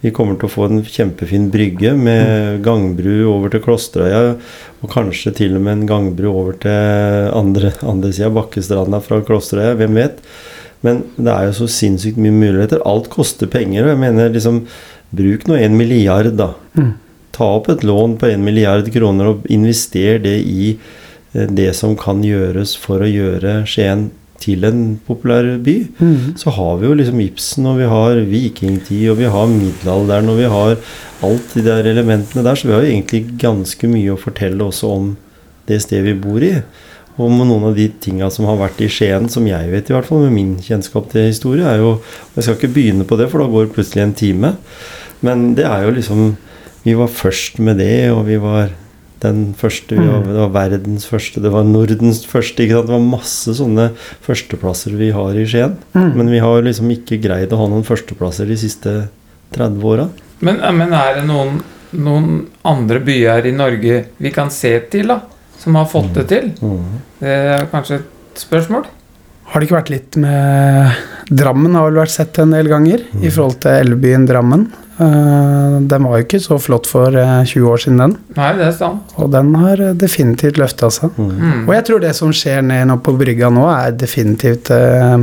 Vi 0.01 0.11
kommer 0.15 0.37
til 0.37 0.47
å 0.47 0.53
få 0.53 0.67
en 0.69 0.83
kjempefin 0.85 1.49
brygge 1.53 1.93
med 1.97 2.61
gangbru 2.65 3.25
over 3.31 3.53
til 3.53 3.63
Klosterøya, 3.65 4.35
og 4.81 4.91
kanskje 4.93 5.33
til 5.41 5.57
og 5.57 5.65
med 5.65 5.79
en 5.79 5.87
gangbru 5.89 6.29
over 6.31 6.59
til 6.61 7.31
andre, 7.33 7.73
andre 7.85 8.13
sida, 8.13 8.29
Bakkestranda 8.33 9.01
fra 9.05 9.21
Klosterøya. 9.25 9.77
Hvem 9.81 9.97
vet? 9.97 10.21
Men 10.83 11.03
det 11.15 11.31
er 11.31 11.47
jo 11.47 11.55
så 11.61 11.69
sinnssykt 11.71 12.19
mye 12.21 12.35
muligheter. 12.35 12.83
Alt 12.85 13.09
koster 13.13 13.47
penger. 13.47 13.85
Og 13.85 13.93
jeg 13.93 14.03
mener 14.03 14.33
liksom 14.33 14.65
Bruk 15.15 15.47
nå 15.47 15.55
en 15.55 15.77
milliard, 15.77 16.33
da. 16.35 16.53
Ta 17.31 17.45
opp 17.57 17.69
et 17.69 17.83
lån 17.83 18.17
på 18.19 18.27
en 18.27 18.43
milliard 18.43 18.87
kroner 18.91 19.29
og 19.31 19.45
invester 19.51 20.19
det 20.19 20.37
i 20.43 20.77
eh, 21.33 21.47
det 21.47 21.75
som 21.75 21.95
kan 21.95 22.23
gjøres 22.23 22.75
for 22.79 23.03
å 23.03 23.09
gjøre 23.09 23.65
Skien 23.67 24.09
til 24.39 24.65
en 24.67 24.99
populær 25.07 25.57
by. 25.63 25.75
Så 26.37 26.51
har 26.51 26.77
vi 26.79 26.87
jo 26.87 26.95
liksom 26.99 27.19
Ibsen, 27.23 27.65
og 27.65 27.77
vi 27.79 27.89
har 27.91 28.19
vikingtid, 28.29 29.09
og 29.11 29.17
vi 29.21 29.29
har 29.31 29.47
middelalderen, 29.47 30.29
og 30.29 30.37
vi 30.37 30.49
har 30.51 30.75
alt 31.23 31.53
de 31.55 31.63
der 31.65 31.87
elementene 31.87 32.43
der. 32.43 32.55
Så 32.55 32.67
vi 32.67 32.73
har 32.75 32.83
jo 32.83 32.91
egentlig 32.91 33.37
ganske 33.41 33.87
mye 33.87 34.13
å 34.13 34.19
fortelle 34.19 34.63
også 34.63 34.91
om 34.91 35.13
det 35.69 35.81
stedet 35.81 36.05
vi 36.05 36.19
bor 36.19 36.43
i. 36.43 36.53
Om 37.15 37.37
noen 37.47 37.69
av 37.69 37.75
de 37.77 37.87
tinga 38.03 38.27
som 38.33 38.47
har 38.49 38.57
vært 38.59 38.81
i 38.83 38.89
Skien, 38.91 39.29
som 39.31 39.45
jeg 39.47 39.69
vet 39.71 39.89
i 39.89 39.95
hvert 39.95 40.07
fall, 40.07 40.25
med 40.25 40.35
min 40.35 40.55
kjennskap 40.63 41.07
til 41.13 41.29
historie, 41.29 41.63
er 41.63 41.79
jo 41.79 41.93
og 41.95 42.35
Jeg 42.35 42.43
skal 42.43 42.57
ikke 42.57 42.73
begynne 42.75 43.07
på 43.07 43.15
det, 43.15 43.29
for 43.31 43.39
da 43.39 43.47
går 43.47 43.67
det 43.67 43.75
plutselig 43.77 44.03
en 44.03 44.17
time. 44.19 44.55
Men 45.23 45.53
det 45.55 45.63
er 45.65 45.85
jo 45.85 45.95
liksom 45.95 46.35
Vi 46.83 46.93
var 46.93 47.07
først 47.07 47.57
med 47.57 47.79
det, 47.81 48.11
og 48.11 48.27
vi 48.27 48.35
var 48.37 48.69
den 49.23 49.55
første, 49.57 49.95
vi 49.95 50.05
var, 50.05 50.25
det 50.27 50.37
var 50.37 50.51
verdens 50.53 51.07
første, 51.09 51.41
det 51.41 51.49
var 51.49 51.63
Nordens 51.65 52.25
første. 52.29 52.61
Ikke 52.61 52.75
sant? 52.77 52.89
Det 52.89 52.93
var 52.93 53.05
masse 53.09 53.55
sånne 53.57 53.87
førsteplasser 54.25 54.93
vi 54.99 55.09
har 55.15 55.33
i 55.33 55.47
Skien. 55.49 55.77
Men 55.95 56.29
vi 56.29 56.43
har 56.43 56.61
liksom 56.61 56.91
ikke 56.93 57.17
greid 57.23 57.53
å 57.55 57.61
ha 57.63 57.69
noen 57.71 57.87
førsteplasser 57.87 58.45
de 58.51 58.59
siste 58.59 58.93
30 59.55 59.87
åra. 59.87 60.09
Men, 60.45 60.59
men 60.77 60.93
er 60.93 61.21
det 61.21 61.25
noen, 61.29 61.57
noen 61.95 62.43
andre 62.67 63.01
byer 63.07 63.49
i 63.49 63.55
Norge 63.55 64.03
vi 64.21 64.33
kan 64.35 64.51
se 64.53 64.75
til, 64.91 65.09
da? 65.15 65.21
Som 65.65 65.79
har 65.81 65.89
fått 65.89 66.13
det 66.13 66.27
til? 66.29 66.53
Det 67.19 67.35
er 67.57 67.67
kanskje 67.73 67.99
et 68.03 68.45
spørsmål? 68.45 68.85
Har 69.49 69.61
det 69.61 69.67
ikke 69.67 69.77
vært 69.79 69.93
litt 69.93 70.17
med 70.17 71.03
Drammen 71.25 71.73
har 71.73 71.87
vel 71.89 72.03
vært 72.03 72.13
sett 72.13 72.37
en 72.41 72.53
del 72.53 72.69
ganger 72.69 73.01
i 73.17 73.29
forhold 73.33 73.57
til 73.63 73.79
elvebyen 73.81 74.27
Drammen. 74.29 74.67
Uh, 74.95 75.81
den 75.83 76.05
var 76.07 76.19
jo 76.19 76.23
ikke 76.23 76.39
så 76.39 76.55
flott 76.61 76.87
for 76.87 77.17
uh, 77.17 77.41
20 77.43 77.65
år 77.67 77.81
siden, 77.81 77.97
den. 77.99 78.13
Nei, 78.37 78.51
det 78.59 78.67
er 78.69 78.75
sant. 78.77 79.15
Og 79.19 79.31
den 79.33 79.49
har 79.59 79.81
eh, 79.83 79.95
definitivt 79.99 80.59
løfta 80.61 80.87
seg. 80.93 81.17
Mm. 81.17 81.65
Og 81.65 81.73
jeg 81.75 81.85
tror 81.89 82.03
det 82.05 82.13
som 82.15 82.31
skjer 82.31 82.61
ned 82.63 82.85
nå 82.87 82.99
på 83.03 83.15
brygga 83.19 83.49
nå, 83.51 83.65
er 83.73 83.97
definitivt 83.97 84.71
uh, 84.71 85.17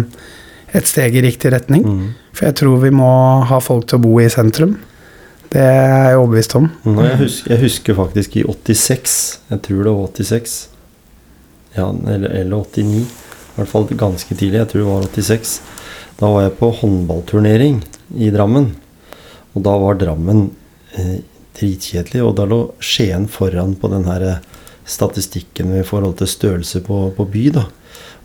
et 0.75 0.91
steg 0.91 1.17
i 1.17 1.25
riktig 1.25 1.55
retning. 1.55 1.87
Mm. 1.87 2.11
For 2.35 2.51
jeg 2.51 2.59
tror 2.61 2.83
vi 2.83 2.93
må 2.93 3.13
ha 3.49 3.63
folk 3.65 3.87
til 3.89 4.01
å 4.01 4.05
bo 4.05 4.19
i 4.21 4.29
sentrum. 4.33 4.75
Det 5.53 5.61
er 5.61 6.07
jeg 6.09 6.17
overbevist 6.17 6.55
om. 6.57 6.69
Nå, 6.87 7.03
jeg, 7.05 7.19
husker, 7.21 7.51
jeg 7.53 7.61
husker 7.67 7.97
faktisk 7.99 8.37
i 8.41 8.45
86 8.49 9.17
Jeg 9.51 9.65
tror 9.67 9.83
det 9.85 9.93
var 9.99 10.15
86 10.17 10.55
ja, 11.77 11.89
eller, 11.89 12.31
eller 12.41 12.65
89 12.65 13.03
I 13.03 13.59
hvert 13.59 13.69
fall 13.69 13.87
ganske 13.91 14.37
tidlig, 14.37 14.63
jeg 14.63 14.71
tror 14.71 14.81
det 14.81 14.89
var 14.89 15.11
86 15.11 15.53
Da 16.21 16.31
var 16.33 16.47
jeg 16.47 16.57
på 16.57 16.71
håndballturnering 16.81 17.83
i 18.17 18.31
Drammen 18.33 18.71
Og 19.53 19.67
da 19.69 19.77
var 19.83 20.01
Drammen 20.01 20.47
eh, 20.97 21.21
dritkjedelig 21.59 22.25
Og 22.25 22.35
da 22.41 22.49
lå 22.49 22.63
Skien 22.81 23.29
foran 23.29 23.77
på 23.77 23.93
den 23.93 24.09
her 24.09 24.27
eh, 24.29 24.43
statistikken 24.89 25.77
I 25.77 25.85
forhold 25.85 26.17
til 26.21 26.33
størrelse 26.33 26.81
på, 26.85 27.05
på 27.17 27.29
by 27.29 27.47
da 27.61 27.69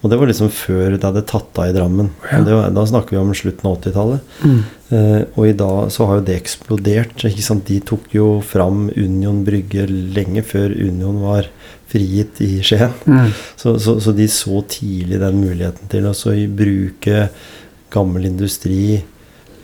Og 0.02 0.12
det 0.12 0.18
var 0.20 0.30
liksom 0.30 0.52
før 0.54 0.94
det 0.94 1.06
hadde 1.06 1.24
tatt 1.26 1.58
av 1.58 1.72
i 1.72 1.74
Drammen 1.76 2.12
Ja. 2.30 2.42
Det 2.46 2.54
var, 2.54 2.70
Da 2.76 2.86
snakker 2.86 3.16
vi 3.16 3.22
om 3.22 3.34
slutten 3.34 3.70
av 3.70 3.80
80-tallet 3.80 4.36
Mm. 4.44 4.60
Eh, 4.90 5.24
og 5.36 5.48
i 5.48 5.56
dag 5.58 5.92
så 5.92 6.06
har 6.08 6.20
jo 6.20 6.26
det 6.30 6.38
eksplodert. 6.40 7.26
De 7.68 7.80
tok 7.84 8.06
jo 8.14 8.28
fram 8.40 8.90
Union 8.96 9.44
Brygge 9.44 9.84
lenge 9.90 10.44
før 10.48 10.72
Union 10.72 11.20
var 11.20 11.50
frigitt 11.92 12.40
i 12.40 12.62
Skien. 12.64 12.94
Mm. 13.06 13.34
Så, 13.56 13.78
så, 13.80 13.98
så 14.00 14.14
de 14.16 14.28
så 14.32 14.62
tidlig 14.70 15.20
den 15.20 15.42
muligheten 15.42 15.92
til 15.92 16.08
å 16.08 16.14
bruke 16.56 17.30
gammel 17.92 18.30
industri, 18.30 19.04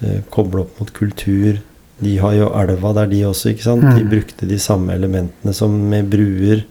eh, 0.01 0.19
koble 0.29 0.65
opp 0.65 0.79
mot 0.81 0.91
kultur. 0.93 1.61
De 2.01 2.17
har 2.17 2.33
jo 2.33 2.49
elva 2.59 2.93
der, 2.93 3.05
de 3.07 3.21
også. 3.25 3.49
ikke 3.53 3.63
sant? 3.63 3.81
De 3.81 4.03
Mm. 4.03 4.09
brukte 4.09 4.47
de 4.47 4.57
samme 4.59 4.93
elementene 4.93 5.53
som 5.53 5.71
med 5.89 6.09
bruer 6.09 6.63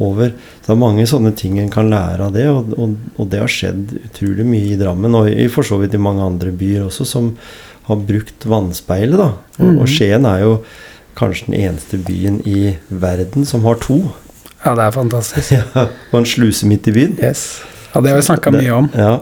over. 0.00 0.30
Så 0.62 0.66
det 0.66 0.70
er 0.72 0.78
mange 0.80 1.06
sånne 1.06 1.34
ting 1.36 1.58
en 1.58 1.68
kan 1.70 1.90
lære 1.90 2.20
av 2.20 2.32
det, 2.32 2.46
og, 2.48 2.72
og, 2.78 2.94
og 3.18 3.28
det 3.30 3.40
har 3.40 3.48
skjedd 3.48 3.98
utrolig 4.04 4.46
mye 4.46 4.72
i 4.72 4.76
Drammen, 4.76 5.14
og 5.14 5.28
i, 5.28 5.48
for 5.48 5.62
så 5.62 5.78
vidt 5.80 5.94
i 5.94 5.98
mange 5.98 6.22
andre 6.22 6.50
byer 6.52 6.86
også, 6.86 7.04
som 7.06 7.36
har 7.84 7.96
brukt 7.96 8.46
vannspeilet. 8.46 9.16
da. 9.18 9.32
Og, 9.58 9.66
Mhm. 9.66 9.78
og 9.80 9.86
Skien 9.88 10.24
er 10.26 10.40
jo 10.40 10.62
kanskje 11.16 11.46
den 11.50 11.54
eneste 11.60 11.98
byen 11.98 12.40
i 12.46 12.76
verden 12.90 13.44
som 13.44 13.62
har 13.64 13.74
to. 13.74 14.12
Ja, 14.64 14.74
det 14.74 14.84
er 14.84 14.90
fantastisk. 14.92 15.52
Og 16.12 16.18
en 16.20 16.24
sluse 16.24 16.64
midt 16.66 16.86
i 16.88 16.92
byen. 16.92 17.18
Yes. 17.22 17.60
Ja, 17.94 18.00
det 18.00 18.10
har 18.10 18.16
vi 18.16 18.22
snakka 18.22 18.50
mye 18.52 18.70
om. 18.72 18.90
Ja. 18.94 19.18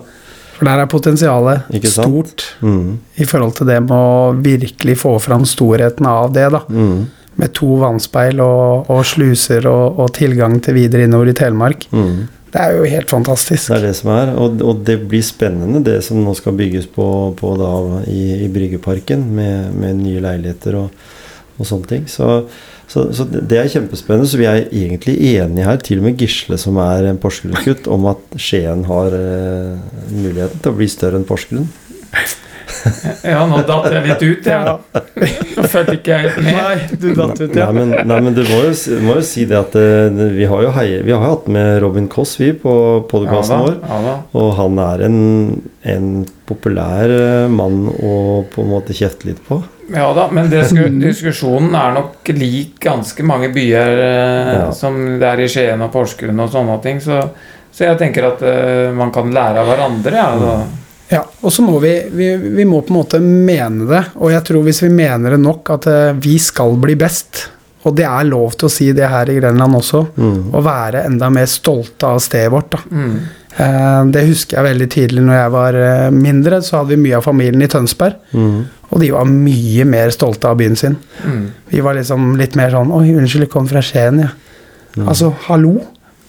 For 0.58 0.66
der 0.66 0.82
er 0.82 0.88
potensialet 0.90 1.68
stort 1.86 2.42
Mm, 2.60 2.98
i 3.16 3.24
forhold 3.24 3.54
til 3.60 3.68
det 3.70 3.76
med 3.84 3.94
å 3.94 4.32
virkelig 4.42 4.96
få 4.98 5.12
fram 5.22 5.44
storheten 5.46 6.06
av 6.10 6.32
det, 6.34 6.48
da. 6.50 6.64
mm, 6.68 7.06
Med 7.38 7.52
to 7.54 7.76
vannspeil 7.78 8.40
og, 8.42 8.88
og 8.90 9.04
sluser 9.06 9.66
og, 9.70 10.00
og 10.02 10.10
tilgang 10.16 10.56
til 10.60 10.74
videre 10.74 11.04
innover 11.06 11.30
i 11.30 11.36
Telemark. 11.38 11.86
mm. 11.92 12.26
Det 12.48 12.62
er 12.64 12.78
jo 12.78 12.84
helt 12.88 13.10
fantastisk. 13.12 13.68
Det 13.68 13.76
er 13.76 13.82
det 13.90 13.96
som 13.98 14.08
er. 14.14 14.30
Og, 14.40 14.62
og 14.64 14.78
det 14.88 14.94
blir 15.06 15.20
spennende, 15.22 15.82
det 15.84 15.98
som 16.06 16.22
nå 16.24 16.32
skal 16.34 16.54
bygges 16.56 16.86
på, 16.94 17.04
på 17.36 17.50
da, 17.60 17.72
i, 18.08 18.46
i 18.46 18.48
Bryggeparken, 18.48 19.26
med, 19.36 19.74
med 19.76 19.98
nye 20.00 20.22
leiligheter 20.24 20.78
og, 20.80 20.88
og 21.60 21.68
sånne 21.68 21.90
ting. 21.90 22.06
Så, 22.08 22.30
så, 22.88 23.04
så 23.12 23.26
det 23.28 23.58
er 23.60 23.68
kjempespennende. 23.68 24.28
Så 24.30 24.40
vi 24.40 24.48
er 24.48 24.64
egentlig 24.64 25.18
enige 25.34 25.66
her, 25.68 25.80
til 25.84 26.00
og 26.00 26.08
med 26.08 26.20
Gisle, 26.20 26.56
som 26.60 26.80
er 26.80 27.10
en 27.10 27.20
Porsgrunn-gutt, 27.20 27.88
om 27.92 28.08
at 28.08 28.38
Skien 28.40 28.86
har 28.88 29.12
uh, 29.12 29.98
muligheten 30.08 30.62
til 30.64 30.72
å 30.72 30.78
bli 30.78 30.88
større 30.88 31.20
enn 31.20 31.28
Porsgrunn. 31.28 31.68
Ja, 33.24 33.42
nå 33.48 33.60
datt 33.68 33.86
jeg 33.92 34.04
litt 34.06 34.22
ut, 34.22 34.46
jeg. 34.48 34.74
Nå 35.56 35.64
følte 35.72 35.94
ikke 35.96 36.12
jeg 36.14 36.26
helt 36.28 36.40
med. 36.44 36.58
Nei, 36.58 36.98
du 37.00 37.06
datt 37.16 37.40
ut, 37.40 37.54
Nei, 37.56 37.68
men, 37.76 37.94
nei, 38.10 38.18
men 38.26 38.36
du 38.36 38.42
må 38.48 38.60
jo, 38.66 38.72
må 39.06 39.16
jo 39.18 39.24
si 39.26 39.46
det 39.48 39.56
at 39.58 39.74
eh, 39.80 40.20
vi 40.36 40.46
har 40.50 40.62
jo 40.66 40.72
heie, 40.76 41.00
vi 41.06 41.14
har 41.14 41.24
hatt 41.24 41.48
med 41.52 41.78
Robin 41.82 42.08
Koss, 42.12 42.36
vi, 42.40 42.52
på 42.58 42.74
Ja 42.74 43.02
podkasten 43.10 43.58
ja, 43.58 43.64
vår. 43.64 44.06
ja. 44.10 44.14
Og 44.42 44.52
han 44.60 44.78
er 44.84 45.04
en, 45.08 45.18
en 45.94 46.08
populær 46.48 47.12
eh, 47.16 47.48
mann 47.52 47.82
å 47.90 48.14
på 48.52 48.64
en 48.64 48.72
måte 48.76 48.96
kjefte 48.96 49.30
litt 49.30 49.42
på. 49.48 49.60
Ja 49.94 50.10
da, 50.12 50.26
men 50.36 50.50
det 50.52 50.66
sku, 50.68 50.82
diskusjonen 51.00 51.72
er 51.78 51.94
nok 51.96 52.28
lik 52.36 52.74
ganske 52.84 53.24
mange 53.24 53.48
byer 53.54 54.02
eh, 54.04 54.50
Ja. 54.58 54.66
som 54.76 54.98
det 55.20 55.24
er 55.30 55.40
i 55.46 55.48
Skien 55.48 55.80
og 55.86 55.92
Porsgrunn 55.94 56.44
og 56.44 56.50
sånne 56.52 56.76
ting. 56.84 57.00
Så, 57.00 57.22
så 57.72 57.86
jeg 57.88 57.96
tenker 58.00 58.26
at 58.34 58.44
eh, 58.44 58.90
man 58.96 59.12
kan 59.14 59.32
lære 59.32 59.62
av 59.64 59.70
hverandre. 59.72 60.12
Ja, 60.20 60.28
da. 60.42 60.58
Ja, 61.08 61.22
og 61.40 61.52
så 61.54 61.62
må 61.64 61.78
vi, 61.80 61.92
vi 62.12 62.26
Vi 62.36 62.64
må 62.68 62.82
på 62.84 62.92
en 62.92 62.98
måte 62.98 63.20
mene 63.22 63.86
det. 63.88 64.02
Og 64.20 64.32
jeg 64.34 64.44
tror 64.44 64.66
hvis 64.66 64.82
vi 64.84 64.90
mener 64.92 65.32
det 65.36 65.40
nok, 65.40 65.70
at 65.78 65.86
eh, 65.88 66.12
vi 66.20 66.36
skal 66.42 66.76
bli 66.80 66.98
best 67.00 67.46
Og 67.86 67.94
det 67.96 68.04
er 68.04 68.26
lov 68.28 68.56
til 68.58 68.68
å 68.68 68.72
si 68.72 68.90
det 68.92 69.08
her 69.08 69.30
i 69.30 69.36
Grenland 69.38 69.78
også. 69.78 70.02
Mm. 70.18 70.48
Å 70.52 70.62
være 70.66 71.04
enda 71.08 71.28
mer 71.32 71.46
stolte 71.48 72.08
av 72.10 72.18
stedet 72.20 72.50
vårt. 72.52 72.74
da. 72.74 72.80
Mm. 72.90 73.14
Eh, 73.56 74.00
Det 74.12 74.24
husker 74.28 74.58
jeg 74.58 74.66
veldig 74.66 74.88
tidlig 74.92 75.22
når 75.24 75.38
jeg 75.38 75.52
var 75.54 75.78
eh, 75.84 76.10
mindre. 76.10 76.58
Så 76.62 76.76
hadde 76.76 76.92
vi 76.96 77.00
mye 77.06 77.16
av 77.16 77.24
familien 77.24 77.62
i 77.64 77.70
Tønsberg. 77.70 78.18
Mm. 78.34 78.58
Og 78.90 79.00
de 79.00 79.10
var 79.14 79.24
mye 79.30 79.84
mer 79.84 80.10
stolte 80.10 80.48
av 80.50 80.58
byen 80.60 80.76
sin. 80.76 80.96
Mm. 81.24 81.46
Vi 81.70 81.80
var 81.84 81.94
liksom 81.96 82.34
litt 82.40 82.54
mer 82.56 82.70
sånn 82.74 82.92
Oi, 82.92 83.06
unnskyld, 83.14 83.46
jeg 83.46 83.52
kom 83.52 83.66
fra 83.70 83.82
Skien, 83.84 84.20
ja. 84.26 84.30
Altså, 85.06 85.30
hallo! 85.46 85.76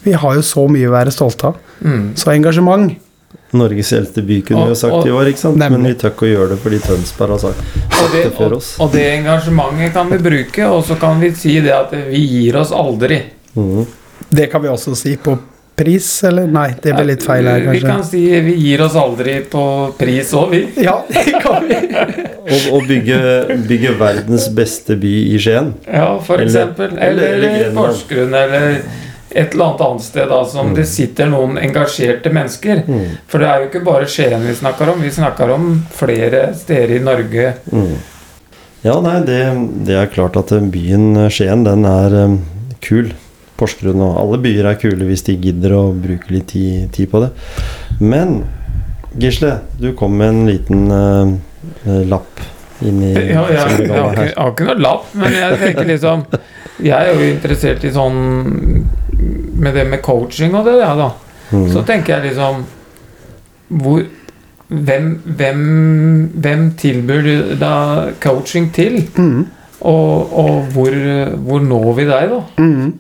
Vi 0.04 0.12
har 0.14 0.36
jo 0.38 0.42
så 0.46 0.68
mye 0.72 0.88
å 0.88 0.94
være 0.94 1.12
stolte 1.12 1.50
av. 1.50 1.56
Mm. 1.82 2.12
Så 2.20 2.30
engasjement. 2.32 2.92
Norges 3.54 3.92
eldste 3.94 4.22
by, 4.22 4.42
kunne 4.46 4.64
vi 4.66 4.70
jo 4.70 4.76
sagt 4.76 4.94
og- 4.94 5.08
i 5.08 5.12
år, 5.12 5.26
ikke 5.32 5.40
sant? 5.42 5.58
Nemlig. 5.58 5.80
Men 5.80 5.88
vi 5.92 5.94
tør 6.00 6.12
ikke 6.14 6.26
å 6.28 6.34
gjøre 6.34 6.50
det 6.50 6.60
fordi 6.64 6.80
Tønsberg 6.86 7.30
har 7.30 7.40
sagt 7.40 7.60
Og, 8.04 8.12
det, 8.14 8.24
det 8.24 8.34
før 8.38 8.54
oss. 8.60 8.76
og 8.80 8.92
det 8.92 9.06
engasjementet 9.20 9.94
kan 9.94 10.10
vi 10.10 10.18
bruke, 10.18 10.66
og 10.70 10.84
så 10.86 11.00
kan 11.00 11.20
vi 11.20 11.32
si 11.34 11.60
det 11.60 11.74
at 11.74 11.92
vi 11.92 12.18
gir 12.28 12.56
oss 12.62 12.72
aldri. 12.72 13.24
Mm. 13.56 13.86
Det 14.30 14.52
kan 14.52 14.62
vi 14.62 14.68
også 14.70 14.96
si 14.96 15.16
på 15.18 15.38
pris, 15.80 16.24
eller? 16.28 16.46
Nei, 16.46 16.76
det 16.84 16.94
blir 16.94 17.06
litt 17.08 17.24
feil 17.24 17.46
her, 17.48 17.72
Vi 17.72 17.80
kan 17.80 18.04
si 18.04 18.22
vi 18.42 18.54
gir 18.60 18.82
oss 18.84 18.96
aldri 19.00 19.40
på 19.50 19.96
pris 19.98 20.34
òg, 20.34 20.50
vi. 20.52 20.84
Ja, 20.84 20.98
det 21.10 21.42
kan 21.42 21.64
vi. 21.68 21.78
Og, 22.50 22.64
og 22.74 22.88
bygge, 22.90 23.18
bygge 23.70 23.92
verdens 24.00 24.48
beste 24.58 24.96
by 25.00 25.12
i 25.36 25.38
Skien. 25.38 25.74
Ja, 25.86 26.18
for 26.20 26.36
Eller- 26.42 26.46
eksempel. 26.50 26.96
eller- 26.98 27.34
Eller, 27.34 27.50
eller 27.50 27.76
Porsgrunn, 27.76 28.34
eller 28.34 28.82
et 29.32 29.54
eller 29.54 29.66
annet 29.66 29.82
annet 29.86 30.04
sted 30.04 30.30
da, 30.30 30.40
som 30.50 30.72
det 30.74 30.86
sitter 30.90 31.30
noen 31.30 31.60
engasjerte 31.62 32.32
mennesker. 32.34 32.84
Mm. 32.88 33.18
For 33.30 33.42
det 33.42 33.50
er 33.50 33.62
jo 33.62 33.70
ikke 33.70 33.84
bare 33.86 34.10
Skien 34.10 34.46
vi 34.46 34.56
snakker 34.58 34.94
om, 34.94 35.04
vi 35.06 35.12
snakker 35.14 35.54
om 35.54 35.72
flere 35.96 36.50
steder 36.58 36.96
i 36.98 37.02
Norge. 37.04 37.54
Mm. 37.72 37.98
Ja, 38.82 38.96
nei, 39.04 39.18
det, 39.28 39.42
det 39.88 39.98
er 40.00 40.14
klart 40.14 40.40
at 40.40 40.54
byen 40.74 41.28
Skien, 41.34 41.66
den 41.68 41.86
er 41.88 42.16
um, 42.26 42.40
kul. 42.84 43.12
Porsgrunn 43.60 44.00
og 44.00 44.16
alle 44.22 44.38
byer 44.40 44.70
er 44.70 44.78
kule 44.80 45.04
hvis 45.10 45.26
de 45.28 45.36
gidder 45.36 45.74
å 45.76 45.82
bruke 45.92 46.32
litt 46.32 46.48
tid, 46.54 46.88
tid 46.96 47.12
på 47.12 47.20
det. 47.26 47.34
Men 48.00 48.40
Gisle, 49.20 49.58
du 49.82 49.92
kom 50.00 50.16
med 50.16 50.32
en 50.32 50.48
liten 50.48 50.88
uh, 50.94 52.06
lapp 52.08 52.42
inn 52.86 53.02
i 53.04 53.12
Ja, 53.12 53.44
jeg, 53.52 53.52
jeg, 53.52 53.90
jeg, 53.90 53.92
har 53.92 54.14
ikke, 54.14 54.26
jeg 54.30 54.38
har 54.38 54.54
ikke 54.54 54.70
noe 54.70 54.80
lapp, 54.80 55.12
men 55.20 55.36
jeg 55.36 55.60
tenker 55.60 55.90
liksom 55.90 56.24
Jeg 56.80 56.96
er 56.96 57.10
jo 57.12 57.26
interessert 57.28 57.84
i 57.84 57.92
sånn 57.92 58.20
Med 59.60 59.76
det 59.76 59.86
med 59.90 60.02
coaching 60.06 60.56
og 60.56 60.68
det, 60.70 60.78
ja 60.82 60.94
da. 60.98 61.10
Mm. 61.52 61.68
Så 61.74 61.84
tenker 61.88 62.18
jeg 62.18 62.32
liksom 62.32 62.64
hvor, 63.80 64.02
hvem, 64.70 65.10
hvem, 65.38 65.62
hvem 66.34 66.66
tilbyr 66.80 67.22
du 67.26 67.56
da 67.62 67.74
coaching 68.24 68.72
til? 68.74 69.02
Mm. 69.18 69.46
Og, 69.80 70.34
og 70.40 70.72
hvor, 70.74 70.96
hvor 71.46 71.62
når 71.64 71.94
vi 72.00 72.08
deg, 72.10 72.34
da? 72.34 72.42
Mm. 72.60 72.98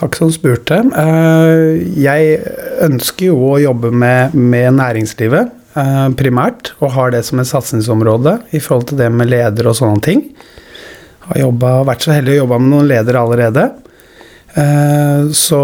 Takk 0.00 0.16
som 0.16 0.30
spurte. 0.32 0.80
Eh, 0.96 1.80
Jeg 2.00 2.40
ønsker 2.86 3.30
jo 3.30 3.38
å 3.52 3.60
jobbe 3.60 3.90
med, 3.92 4.34
med 4.36 4.78
næringslivet 4.78 5.50
eh, 5.76 6.08
primært, 6.16 6.72
og 6.80 6.94
har 6.96 7.12
det 7.14 7.22
som 7.28 7.42
et 7.42 7.50
satsingsområde 7.50 8.38
i 8.56 8.60
forhold 8.62 8.90
til 8.90 9.00
det 9.02 9.10
med 9.12 9.30
ledere 9.32 9.72
og 9.72 9.78
sånne 9.80 10.04
ting. 10.04 10.24
Har 11.28 11.42
jobbet, 11.42 11.86
vært 11.90 12.06
så 12.06 12.14
heldig 12.16 12.36
å 12.36 12.40
jobbe 12.42 12.60
med 12.62 12.74
noen 12.74 12.90
ledere 12.90 13.24
allerede. 13.24 13.66
Eh, 14.58 15.28
Så 15.36 15.60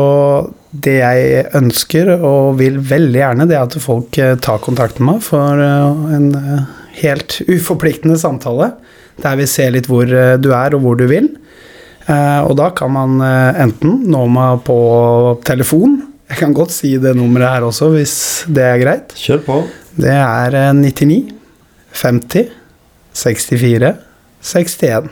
det 0.77 0.99
jeg 1.01 1.47
ønsker 1.57 2.11
og 2.21 2.59
vil 2.61 2.77
veldig 2.85 3.19
gjerne, 3.23 3.47
det 3.49 3.57
er 3.57 3.65
at 3.67 3.79
folk 3.83 4.19
eh, 4.23 4.35
tar 4.37 4.61
kontakt 4.65 5.01
med 5.01 5.15
meg 5.17 5.25
for 5.25 5.63
eh, 5.63 6.17
en 6.17 6.29
helt 7.01 7.41
uforpliktende 7.49 8.19
samtale. 8.21 8.73
Der 9.23 9.37
vi 9.41 9.47
ser 9.49 9.73
litt 9.73 9.89
hvor 9.89 10.05
du 10.07 10.51
er 10.53 10.75
og 10.77 10.83
hvor 10.85 10.97
du 11.01 11.07
vil. 11.09 11.31
Og 12.07 12.53
da 12.55 12.69
kan 12.77 12.93
man 12.95 13.17
enten 13.59 14.05
nå 14.13 14.21
meg 14.31 14.61
på 14.63 14.77
telefon 15.43 15.97
Jeg 16.29 16.39
kan 16.39 16.53
godt 16.55 16.71
si 16.71 16.93
det 17.03 17.17
nummeret 17.19 17.49
her 17.57 17.65
også, 17.67 17.89
hvis 17.97 18.13
det 18.53 18.63
er 18.63 18.79
greit. 18.79 19.15
Kjør 19.19 19.41
på. 19.47 19.57
Det 19.97 20.13
er 20.13 20.55
eh, 20.61 20.73
99 20.77 21.33
50 21.97 22.51
64 23.17 23.93
61. 24.45 25.09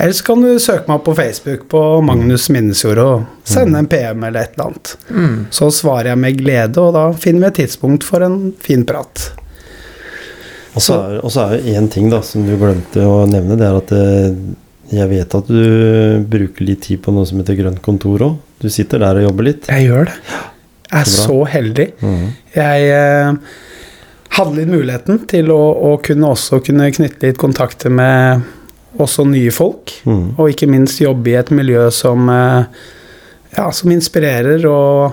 Eller 0.00 0.12
så 0.16 0.24
kan 0.24 0.40
du 0.40 0.54
søke 0.62 0.88
meg 0.88 0.94
opp 0.96 1.04
på 1.10 1.14
Facebook 1.18 1.66
på 1.68 1.80
Magnus 2.08 2.46
Minnesjord 2.48 2.98
og 3.02 3.24
sende 3.44 3.82
en 3.82 3.88
PM 3.90 4.22
eller 4.24 4.46
et 4.46 4.54
eller 4.54 4.70
annet. 4.70 4.92
Mm. 5.12 5.34
Så 5.52 5.68
svarer 5.76 6.08
jeg 6.14 6.20
med 6.22 6.38
glede, 6.38 6.80
og 6.80 6.94
da 6.96 7.02
finner 7.12 7.44
vi 7.44 7.48
et 7.50 7.58
tidspunkt 7.66 8.06
for 8.08 8.24
en 8.24 8.38
fin 8.64 8.86
prat. 8.88 9.26
Og 10.72 10.80
så 10.80 10.96
er, 10.96 11.18
det 11.18 11.32
så 11.34 11.44
er 11.44 11.52
jo 11.58 11.74
én 11.76 11.88
ting 11.92 12.08
da 12.08 12.22
som 12.24 12.46
du 12.48 12.54
glemte 12.56 13.04
å 13.04 13.26
nevne, 13.28 13.58
det 13.60 13.66
er 13.66 13.76
at 13.76 13.92
eh, 13.92 14.38
jeg 14.90 15.10
vet 15.10 15.36
at 15.36 15.50
du 15.50 15.64
bruker 16.32 16.66
litt 16.66 16.86
tid 16.86 17.02
på 17.04 17.12
noe 17.14 17.28
som 17.28 17.42
heter 17.42 17.58
grønt 17.58 17.82
kontor 17.84 18.24
òg. 18.24 18.38
Du 18.62 18.70
sitter 18.72 19.02
der 19.02 19.20
og 19.20 19.28
jobber 19.28 19.50
litt. 19.50 19.68
Jeg 19.68 19.90
gjør 19.90 20.08
det. 20.08 20.14
Jeg 20.90 21.02
er 21.02 21.10
Så 21.10 21.26
så 21.28 21.36
heldig. 21.52 21.86
Mm. 22.00 22.24
Jeg 22.56 22.88
eh, 22.94 23.58
hadde 24.38 24.56
litt 24.56 24.72
muligheten 24.72 25.20
til 25.30 25.52
å, 25.52 25.60
å 25.90 25.92
kunne 26.02 26.32
også 26.32 26.62
kunne 26.64 26.88
knytte 26.96 27.28
litt 27.28 27.38
kontakter 27.40 27.92
med 27.92 28.48
også 28.98 29.26
nye 29.28 29.52
folk. 29.54 29.92
Mm. 30.04 30.34
Og 30.38 30.50
ikke 30.50 30.68
minst 30.70 31.02
jobbe 31.02 31.32
i 31.32 31.38
et 31.38 31.52
miljø 31.54 31.88
som, 31.94 32.28
eh, 32.28 32.64
ja, 33.56 33.70
som 33.70 33.92
inspirerer. 33.92 34.64
Og 34.66 35.12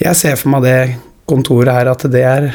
jeg 0.00 0.16
ser 0.16 0.36
for 0.36 0.54
meg 0.54 0.62
det 0.62 0.96
kontoret 1.26 1.72
her 1.72 1.92
at 1.92 2.06
det 2.10 2.24
er 2.24 2.54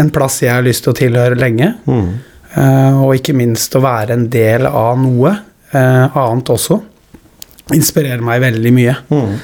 en 0.00 0.10
plass 0.10 0.40
jeg 0.42 0.54
har 0.54 0.64
lyst 0.64 0.84
til 0.84 0.94
å 0.94 0.98
tilhøre 0.98 1.38
lenge. 1.38 1.74
Mm. 1.86 2.10
Uh, 2.50 3.04
og 3.04 3.14
ikke 3.14 3.34
minst 3.38 3.74
å 3.78 3.82
være 3.84 4.16
en 4.16 4.26
del 4.30 4.66
av 4.66 4.98
noe 4.98 5.30
uh, 5.70 6.16
annet 6.18 6.50
også. 6.50 6.80
Inspirerer 7.74 8.22
meg 8.26 8.42
veldig 8.42 8.72
mye. 8.74 8.96
Mm. 9.10 9.36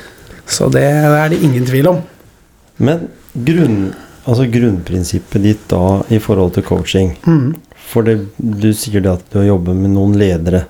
Så 0.46 0.66
det 0.74 0.83
er 0.83 1.31
det 1.31 1.38
ingen 1.42 1.66
tvil 1.66 1.90
om. 1.92 2.00
Men 2.83 3.07
grunn, 3.47 3.93
altså 4.26 4.49
grunnprinsippet 4.51 5.45
ditt 5.45 5.68
da 5.70 6.01
i 6.11 6.18
forhold 6.22 6.57
til 6.57 6.66
coaching 6.66 7.14
Mm. 7.26 7.55
For 7.87 8.07
det, 8.07 8.18
du 8.37 8.72
sier 8.74 9.03
det 9.05 9.12
at 9.12 9.28
du 9.30 9.39
har 9.41 9.53
jobbet 9.53 9.78
med 9.78 9.95
noen 9.95 10.16
ledere. 10.18 10.64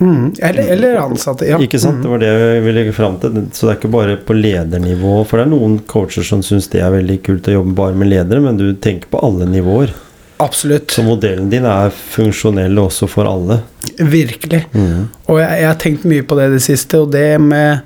Mm. 0.00 0.34
Eller, 0.38 0.62
eller 0.62 1.00
ansatte, 1.02 1.44
ja. 1.44 1.58
Ikke 1.60 1.78
sant? 1.78 1.98
Mm. 1.98 2.02
Det 2.02 2.12
var 2.12 2.22
det 2.22 2.28
jeg 2.30 2.60
ville 2.64 2.76
legge 2.78 2.92
fram 2.96 3.18
til. 3.20 3.40
Så 3.52 3.66
det 3.66 3.72
er 3.72 3.80
ikke 3.80 3.92
bare 3.92 4.14
på 4.16 4.36
ledernivå. 4.36 5.16
For 5.28 5.40
det 5.40 5.48
er 5.48 5.50
noen 5.52 5.80
coacher 5.90 6.24
som 6.26 6.44
syns 6.46 6.70
det 6.72 6.80
er 6.84 6.94
veldig 6.94 7.18
kult 7.26 7.50
å 7.50 7.58
jobbe 7.58 7.74
bare 7.82 7.98
med 7.98 8.12
ledere, 8.12 8.40
men 8.44 8.60
du 8.60 8.70
tenker 8.80 9.10
på 9.12 9.20
alle 9.26 9.48
nivåer. 9.50 9.92
Absolutt. 10.40 10.90
Så 10.90 11.04
modellen 11.04 11.50
din 11.52 11.66
er 11.68 11.92
funksjonell 11.92 12.80
også 12.80 13.10
for 13.12 13.28
alle. 13.28 13.60
Virkelig. 13.98 14.62
Mm. 14.72 15.10
Og 15.26 15.42
jeg, 15.42 15.58
jeg 15.60 15.68
har 15.68 15.82
tenkt 15.82 16.08
mye 16.08 16.24
på 16.24 16.38
det 16.38 16.48
i 16.48 16.54
det 16.54 16.62
siste, 16.64 17.02
og 17.02 17.12
det 17.12 17.26
med 17.44 17.84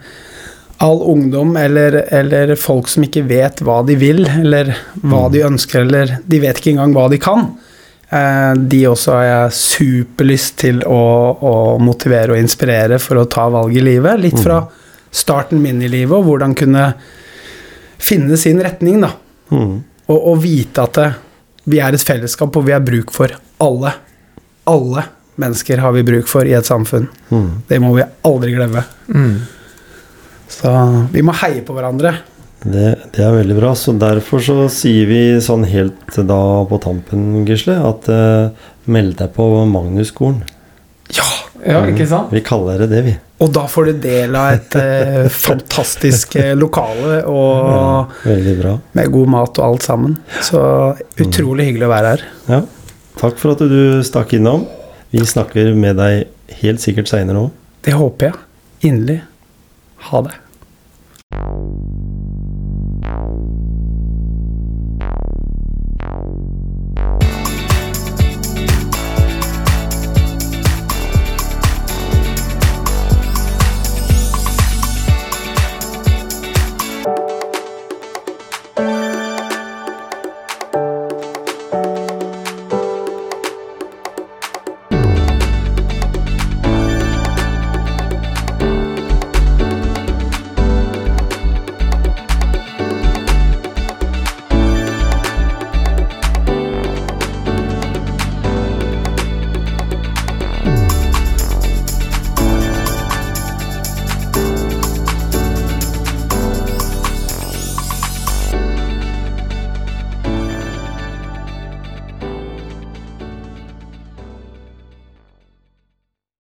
all 0.85 1.01
ungdom 1.03 1.57
eller, 1.57 1.97
eller 2.15 2.55
folk 2.61 2.89
som 2.91 3.07
ikke 3.07 3.25
vet 3.27 3.63
hva 3.65 3.81
de 3.87 3.97
vil, 3.99 4.23
eller 4.27 4.71
hva 5.03 5.27
de 5.33 5.43
ønsker, 5.47 5.87
eller 5.87 6.19
de 6.31 6.41
vet 6.43 6.61
ikke 6.61 6.77
engang 6.77 6.95
hva 6.95 7.09
de 7.11 7.19
kan. 7.23 7.49
Eh, 8.09 8.53
de 8.55 8.81
også 8.91 9.17
har 9.17 9.25
jeg 9.25 9.57
superlyst 9.59 10.59
til 10.65 10.83
å, 10.87 11.03
å 11.41 11.55
motivere 11.83 12.35
og 12.35 12.41
inspirere 12.41 13.01
for 13.03 13.21
å 13.21 13.29
ta 13.31 13.49
valg 13.53 13.77
i 13.77 13.85
livet. 13.85 14.21
Litt 14.21 14.41
fra 14.43 14.61
starten 15.15 15.63
min 15.63 15.83
i 15.83 15.91
livet, 15.91 16.15
og 16.17 16.29
hvordan 16.29 16.57
kunne 16.59 16.89
finne 18.05 18.37
sin 18.41 18.61
retning, 18.63 19.01
da. 19.05 19.15
Mm. 19.55 19.77
Og, 20.11 20.19
og 20.19 20.41
vite 20.43 20.85
at 20.85 20.99
det, 21.01 21.11
vi 21.71 21.81
er 21.81 21.97
et 21.97 22.05
fellesskap 22.05 22.57
og 22.59 22.67
vi 22.67 22.75
har 22.75 22.85
bruk 22.85 23.13
for 23.15 23.33
alle. 23.65 23.95
Alle 24.69 25.07
mennesker 25.41 25.81
har 25.81 25.95
vi 25.97 26.05
bruk 26.07 26.29
for 26.31 26.47
i 26.47 26.55
et 26.57 26.69
samfunn. 26.69 27.09
Mm. 27.31 27.49
Det 27.69 27.81
må 27.83 27.95
vi 27.97 28.05
aldri 28.29 28.53
glemme. 28.55 28.85
Mm. 29.09 29.39
Så 30.55 30.71
vi 31.15 31.25
må 31.25 31.35
heie 31.41 31.65
på 31.65 31.75
hverandre. 31.77 32.13
Det, 32.65 32.89
det 33.13 33.25
er 33.25 33.35
veldig 33.37 33.57
bra. 33.59 33.75
Så 33.77 33.93
derfor 34.01 34.43
så 34.45 34.57
sier 34.73 35.09
vi 35.11 35.23
sånn 35.45 35.67
helt 35.69 36.17
da 36.17 36.41
på 36.69 36.81
tampen, 36.83 37.45
Gisle, 37.49 37.77
at 37.85 38.09
uh, 38.09 38.69
meld 38.89 39.19
deg 39.21 39.35
på 39.37 39.49
Magnusskolen. 39.71 40.43
Ja! 41.15 41.29
Ja, 41.65 41.81
ikke 41.89 42.05
sant? 42.05 42.33
Vi 42.35 42.43
kaller 42.45 42.83
det 42.83 42.91
det, 42.91 43.01
vi. 43.07 43.13
Og 43.41 43.49
da 43.57 43.65
får 43.71 43.89
du 43.89 44.01
del 44.05 44.35
av 44.37 44.51
et 44.53 44.75
eh, 44.77 45.27
fantastisk 45.47 46.37
eh, 46.37 46.53
lokale 46.59 47.23
og 47.31 48.13
Veldig 48.25 48.55
bra. 48.61 48.75
med 48.99 49.13
god 49.15 49.33
mat 49.33 49.61
og 49.61 49.65
alt 49.71 49.87
sammen. 49.87 50.19
Så 50.45 50.61
utrolig 51.25 51.71
hyggelig 51.71 51.89
å 51.89 51.93
være 51.95 52.13
her. 52.13 52.27
Ja. 52.53 52.61
Takk 53.17 53.41
for 53.41 53.55
at 53.55 53.65
du 53.65 54.05
stakk 54.05 54.37
innom. 54.37 54.67
Vi 55.15 55.25
snakker 55.25 55.73
med 55.79 55.97
deg 56.03 56.59
helt 56.61 56.85
sikkert 56.85 57.09
seinere 57.09 57.47
òg. 57.47 57.53
Det 57.87 57.97
håper 57.97 58.29
jeg 58.31 58.91
inderlig. 58.91 59.21
Ha 60.11 60.25
det. 60.29 60.37